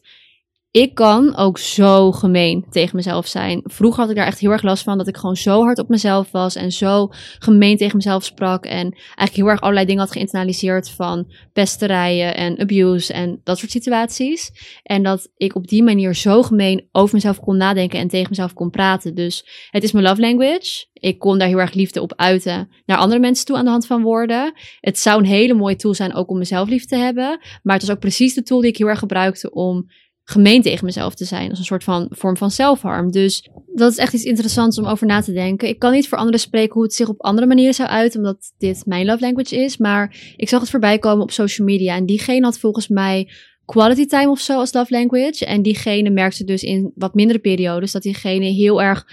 ik 0.74 0.96
kan 0.96 1.36
ook 1.36 1.58
zo 1.58 2.12
gemeen 2.12 2.66
tegen 2.70 2.96
mezelf 2.96 3.28
zijn. 3.28 3.62
Vroeger 3.64 4.00
had 4.02 4.10
ik 4.10 4.16
daar 4.16 4.26
echt 4.26 4.40
heel 4.40 4.52
erg 4.52 4.62
last 4.62 4.84
van 4.84 4.98
dat 4.98 5.08
ik 5.08 5.18
gewoon 5.18 5.36
zo 5.36 5.64
hard 5.64 5.80
op 5.80 5.90
mezelf 5.90 6.32
was 6.32 6.56
en 6.56 6.72
zo 6.72 7.10
gemeen 7.40 7.78
tegen 7.78 7.96
mezelf 7.96 8.24
sprak. 8.24 8.66
En 8.66 8.92
eigenlijk 8.92 9.36
heel 9.36 9.48
erg 9.48 9.62
allerlei 9.62 9.86
dingen 9.86 10.02
had 10.02 10.12
geïnternaliseerd 10.12 10.90
van 10.90 11.32
pesterijen 11.54 12.36
en 12.36 12.60
abuse 12.60 13.14
en 13.14 13.42
dat 13.44 13.58
soort 13.58 13.72
situaties. 13.72 14.52
En 14.84 15.04
dat 15.04 15.30
ik 15.38 15.56
op 15.56 15.68
die 15.68 15.84
manier 15.84 16.16
zo 16.16 16.44
gemeen 16.44 16.88
over 16.92 17.16
mezelf 17.16 17.40
kon 17.40 17.58
nadenken 17.58 18.00
en 18.00 18.08
tegen 18.08 18.30
mezelf 18.30 18.54
kon 18.54 18.70
praten. 18.70 19.16
Dus 19.16 19.68
het 19.70 19.84
is 19.84 19.92
mijn 19.92 20.06
love 20.06 20.22
language. 20.22 20.86
Ik 20.94 21.20
kon 21.20 21.38
daar 21.38 21.48
heel 21.48 21.60
erg 21.60 21.74
liefde 21.74 22.02
op 22.02 22.14
uiten 22.16 22.70
naar 22.86 22.98
andere 22.98 23.20
mensen 23.20 23.46
toe 23.46 23.58
aan 23.58 23.66
de 23.66 23.72
hand 23.72 23.86
van 23.86 24.02
woorden. 24.02 24.54
Het 24.80 25.00
zou 25.00 25.20
een 25.20 25.26
hele 25.26 25.54
mooie 25.54 25.76
tool 25.76 25.94
zijn 25.94 26.14
ook 26.14 26.30
om 26.30 26.38
mezelf 26.38 26.70
lief 26.70 26.86
te 26.86 26.96
hebben. 26.96 27.40
Maar 27.64 27.74
het 27.74 27.84
is 27.84 27.92
ook 27.92 28.00
precies 28.00 28.34
de 28.34 28.44
tool 28.44 28.60
die 28.60 28.70
ik 28.70 28.78
heel 28.78 28.88
erg 28.88 29.00
gebruikte 29.00 29.52
om 29.52 29.88
gemeen 30.24 30.62
tegen 30.62 30.86
mezelf 30.86 31.16
te 31.16 31.26
zijn. 31.26 31.50
Als 31.50 31.60
een 31.60 31.66
soort 31.66 31.84
van 31.84 32.08
vorm 32.10 32.38
van 32.38 32.52
zelfharm. 32.52 33.12
Dus 33.12 33.50
dat 33.74 33.92
is 33.92 33.98
echt 33.98 34.14
iets 34.14 34.24
interessants 34.24 34.78
om 34.78 34.86
over 34.86 35.08
na 35.08 35.22
te 35.22 35.34
denken. 35.34 35.68
Ik 35.68 35.80
kan 35.80 35.92
niet 35.92 36.08
voor 36.08 36.18
anderen 36.18 36.40
spreken 36.40 36.74
hoe 36.74 36.84
het 36.84 36.94
zich 36.94 37.08
op 37.08 37.22
andere 37.22 37.48
manieren 37.48 37.74
zou 37.74 37.90
uiten, 37.90 38.20
omdat 38.20 38.54
dit 38.58 38.86
mijn 38.86 39.06
love 39.06 39.22
language 39.22 39.56
is. 39.56 39.78
Maar 39.78 40.34
ik 40.36 40.50
zag 40.50 40.62
het 40.62 40.70
voorbij 40.70 41.00
komen 41.00 41.24
op 41.24 41.32
social 41.32 41.68
media. 41.68 41.96
En 41.96 42.06
diegene 42.06 42.46
had 42.46 42.60
volgens 42.60 42.88
mij 42.88 43.30
quality 43.66 44.06
time 44.06 44.30
of 44.30 44.40
zo 44.40 44.58
als 44.58 44.74
love 44.74 44.94
language. 44.94 45.46
En 45.46 45.62
diegene 45.62 46.10
merkte 46.10 46.44
dus 46.44 46.64
in 46.64 46.92
wat 46.96 47.14
mindere 47.14 47.40
periodes 47.40 47.92
dat 47.92 48.02
diegene 48.02 48.46
heel 48.46 48.82
erg 48.82 49.06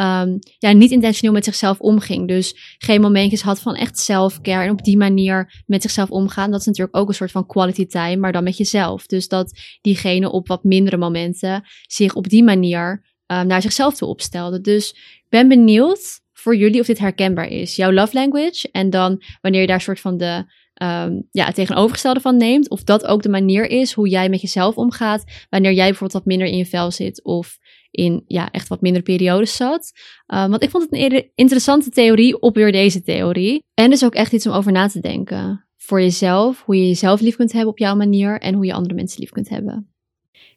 um, 0.00 0.38
ja, 0.58 0.72
niet 0.72 0.90
intentioneel 0.90 1.34
met 1.34 1.44
zichzelf 1.44 1.80
omging. 1.80 2.28
Dus 2.28 2.76
geen 2.78 3.00
momentjes 3.00 3.42
had 3.42 3.60
van 3.60 3.74
echt 3.74 3.98
self-care 3.98 4.64
en 4.64 4.70
op 4.70 4.84
die 4.84 4.96
manier 4.96 5.62
met 5.66 5.82
zichzelf 5.82 6.10
omgaan. 6.10 6.50
Dat 6.50 6.60
is 6.60 6.66
natuurlijk 6.66 6.96
ook 6.96 7.08
een 7.08 7.14
soort 7.14 7.30
van 7.30 7.46
quality 7.46 7.86
time, 7.86 8.16
maar 8.16 8.32
dan 8.32 8.44
met 8.44 8.56
jezelf. 8.56 9.06
Dus 9.06 9.28
dat 9.28 9.58
diegene 9.80 10.30
op 10.30 10.48
wat 10.48 10.64
mindere 10.64 10.96
momenten 10.96 11.64
zich 11.86 12.14
op 12.14 12.28
die 12.28 12.44
manier 12.44 13.06
um, 13.26 13.46
naar 13.46 13.62
zichzelf 13.62 13.96
toe 13.96 14.08
opstelde. 14.08 14.60
Dus 14.60 14.90
ik 14.90 15.26
ben 15.28 15.48
benieuwd 15.48 16.20
voor 16.32 16.56
jullie 16.56 16.80
of 16.80 16.86
dit 16.86 16.98
herkenbaar 16.98 17.48
is. 17.48 17.76
Jouw 17.76 17.92
love 17.92 18.14
language 18.14 18.68
en 18.72 18.90
dan 18.90 19.22
wanneer 19.40 19.60
je 19.60 19.66
daar 19.66 19.80
soort 19.80 20.00
van 20.00 20.16
de 20.16 20.44
um, 20.82 21.28
ja, 21.30 21.50
tegenovergestelde 21.50 22.20
van 22.20 22.36
neemt. 22.36 22.70
Of 22.70 22.84
dat 22.84 23.06
ook 23.06 23.22
de 23.22 23.28
manier 23.28 23.70
is 23.70 23.92
hoe 23.92 24.08
jij 24.08 24.28
met 24.28 24.40
jezelf 24.40 24.76
omgaat. 24.76 25.24
Wanneer 25.50 25.72
jij 25.72 25.84
bijvoorbeeld 25.84 26.12
wat 26.12 26.24
minder 26.24 26.46
in 26.46 26.56
je 26.56 26.66
vel 26.66 26.90
zit. 26.90 27.24
Of 27.24 27.58
in 27.90 28.24
ja, 28.26 28.50
echt 28.50 28.68
wat 28.68 28.80
minder 28.80 29.02
periodes 29.02 29.56
zat. 29.56 29.92
Uh, 30.26 30.48
want 30.48 30.62
ik 30.62 30.70
vond 30.70 30.82
het 30.90 31.12
een 31.12 31.30
interessante 31.34 31.90
theorie 31.90 32.40
op 32.40 32.54
weer 32.54 32.72
deze 32.72 33.02
theorie. 33.02 33.64
En 33.74 33.90
dus 33.90 34.04
ook 34.04 34.14
echt 34.14 34.32
iets 34.32 34.46
om 34.46 34.52
over 34.52 34.72
na 34.72 34.88
te 34.88 35.00
denken. 35.00 35.64
Voor 35.76 36.00
jezelf, 36.00 36.62
hoe 36.64 36.76
je 36.76 36.86
jezelf 36.86 37.20
lief 37.20 37.36
kunt 37.36 37.52
hebben 37.52 37.70
op 37.70 37.78
jouw 37.78 37.96
manier 37.96 38.40
en 38.40 38.54
hoe 38.54 38.64
je 38.64 38.72
andere 38.72 38.94
mensen 38.94 39.20
lief 39.20 39.30
kunt 39.30 39.48
hebben. 39.48 39.92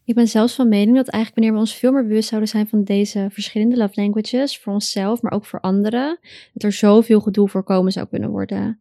Ik 0.05 0.15
ben 0.15 0.27
zelfs 0.27 0.53
van 0.53 0.69
mening 0.69 0.95
dat 0.95 1.07
eigenlijk 1.07 1.35
wanneer 1.35 1.53
we 1.53 1.69
ons 1.69 1.79
veel 1.79 1.91
meer 1.91 2.07
bewust 2.07 2.29
zouden 2.29 2.49
zijn 2.49 2.67
van 2.67 2.83
deze 2.83 3.27
verschillende 3.31 3.77
love 3.77 4.01
languages, 4.01 4.57
voor 4.57 4.73
onszelf, 4.73 5.21
maar 5.21 5.31
ook 5.31 5.45
voor 5.45 5.59
anderen, 5.59 6.19
dat 6.53 6.63
er 6.63 6.71
zoveel 6.71 7.19
gedoe 7.19 7.49
voorkomen 7.49 7.91
zou 7.91 8.07
kunnen 8.07 8.29
worden. 8.29 8.79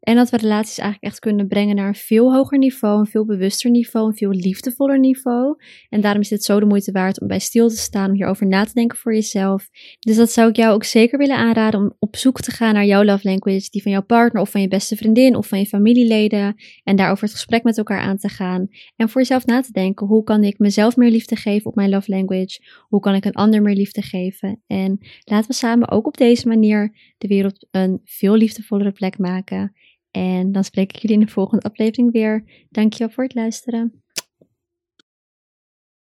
En 0.00 0.16
dat 0.16 0.30
we 0.30 0.36
relaties 0.36 0.78
eigenlijk 0.78 1.12
echt 1.12 1.22
kunnen 1.22 1.48
brengen 1.48 1.76
naar 1.76 1.88
een 1.88 1.94
veel 1.94 2.34
hoger 2.34 2.58
niveau, 2.58 2.98
een 2.98 3.06
veel 3.06 3.24
bewuster 3.24 3.70
niveau, 3.70 4.06
een 4.06 4.16
veel 4.16 4.30
liefdevoller 4.30 4.98
niveau. 4.98 5.56
En 5.88 6.00
daarom 6.00 6.20
is 6.20 6.28
dit 6.28 6.44
zo 6.44 6.60
de 6.60 6.66
moeite 6.66 6.92
waard 6.92 7.20
om 7.20 7.26
bij 7.26 7.38
stil 7.38 7.68
te 7.68 7.76
staan, 7.76 8.10
om 8.10 8.16
hierover 8.16 8.46
na 8.46 8.64
te 8.64 8.74
denken 8.74 8.98
voor 8.98 9.14
jezelf. 9.14 9.68
Dus 9.98 10.16
dat 10.16 10.30
zou 10.30 10.48
ik 10.48 10.56
jou 10.56 10.74
ook 10.74 10.84
zeker 10.84 11.18
willen 11.18 11.36
aanraden 11.36 11.80
om 11.80 11.94
op 11.98 12.16
zoek 12.16 12.40
te 12.40 12.50
gaan 12.50 12.74
naar 12.74 12.84
jouw 12.84 13.04
love 13.04 13.28
language, 13.28 13.70
die 13.70 13.82
van 13.82 13.92
jouw 13.92 14.02
partner 14.02 14.42
of 14.42 14.50
van 14.50 14.60
je 14.60 14.68
beste 14.68 14.96
vriendin 14.96 15.36
of 15.36 15.46
van 15.46 15.58
je 15.58 15.66
familieleden. 15.66 16.54
En 16.84 16.96
daarover 16.96 17.24
het 17.24 17.32
gesprek 17.32 17.62
met 17.62 17.78
elkaar 17.78 18.00
aan 18.00 18.16
te 18.16 18.28
gaan. 18.28 18.68
En 18.96 19.08
voor 19.08 19.20
jezelf 19.20 19.46
na 19.46 19.60
te 19.60 19.72
denken, 19.72 20.06
hoe 20.06 20.24
kan 20.24 20.44
ik 20.44 20.58
mezelf 20.58 20.96
meer 20.96 21.10
liefde 21.10 21.36
geven 21.36 21.66
op 21.66 21.74
mijn 21.74 21.90
love 21.90 22.10
language? 22.10 22.60
Hoe 22.88 23.00
kan 23.00 23.14
ik 23.14 23.24
een 23.24 23.32
ander 23.32 23.62
meer 23.62 23.74
liefde 23.74 24.02
geven? 24.02 24.62
En 24.66 24.98
laten 25.24 25.50
we 25.50 25.54
samen 25.54 25.90
ook 25.90 26.06
op 26.06 26.16
deze 26.16 26.48
manier 26.48 27.12
de 27.18 27.28
wereld 27.28 27.66
een 27.70 28.00
veel 28.04 28.34
liefdevollere 28.34 28.92
plek 28.92 29.18
maken. 29.18 29.72
En 30.18 30.52
dan 30.52 30.64
spreek 30.64 30.92
ik 30.92 30.96
jullie 30.96 31.18
in 31.18 31.24
de 31.24 31.32
volgende 31.32 31.64
aflevering 31.64 32.12
weer. 32.12 32.44
Dankjewel 32.70 33.10
voor 33.14 33.24
het 33.24 33.34
luisteren. 33.34 34.02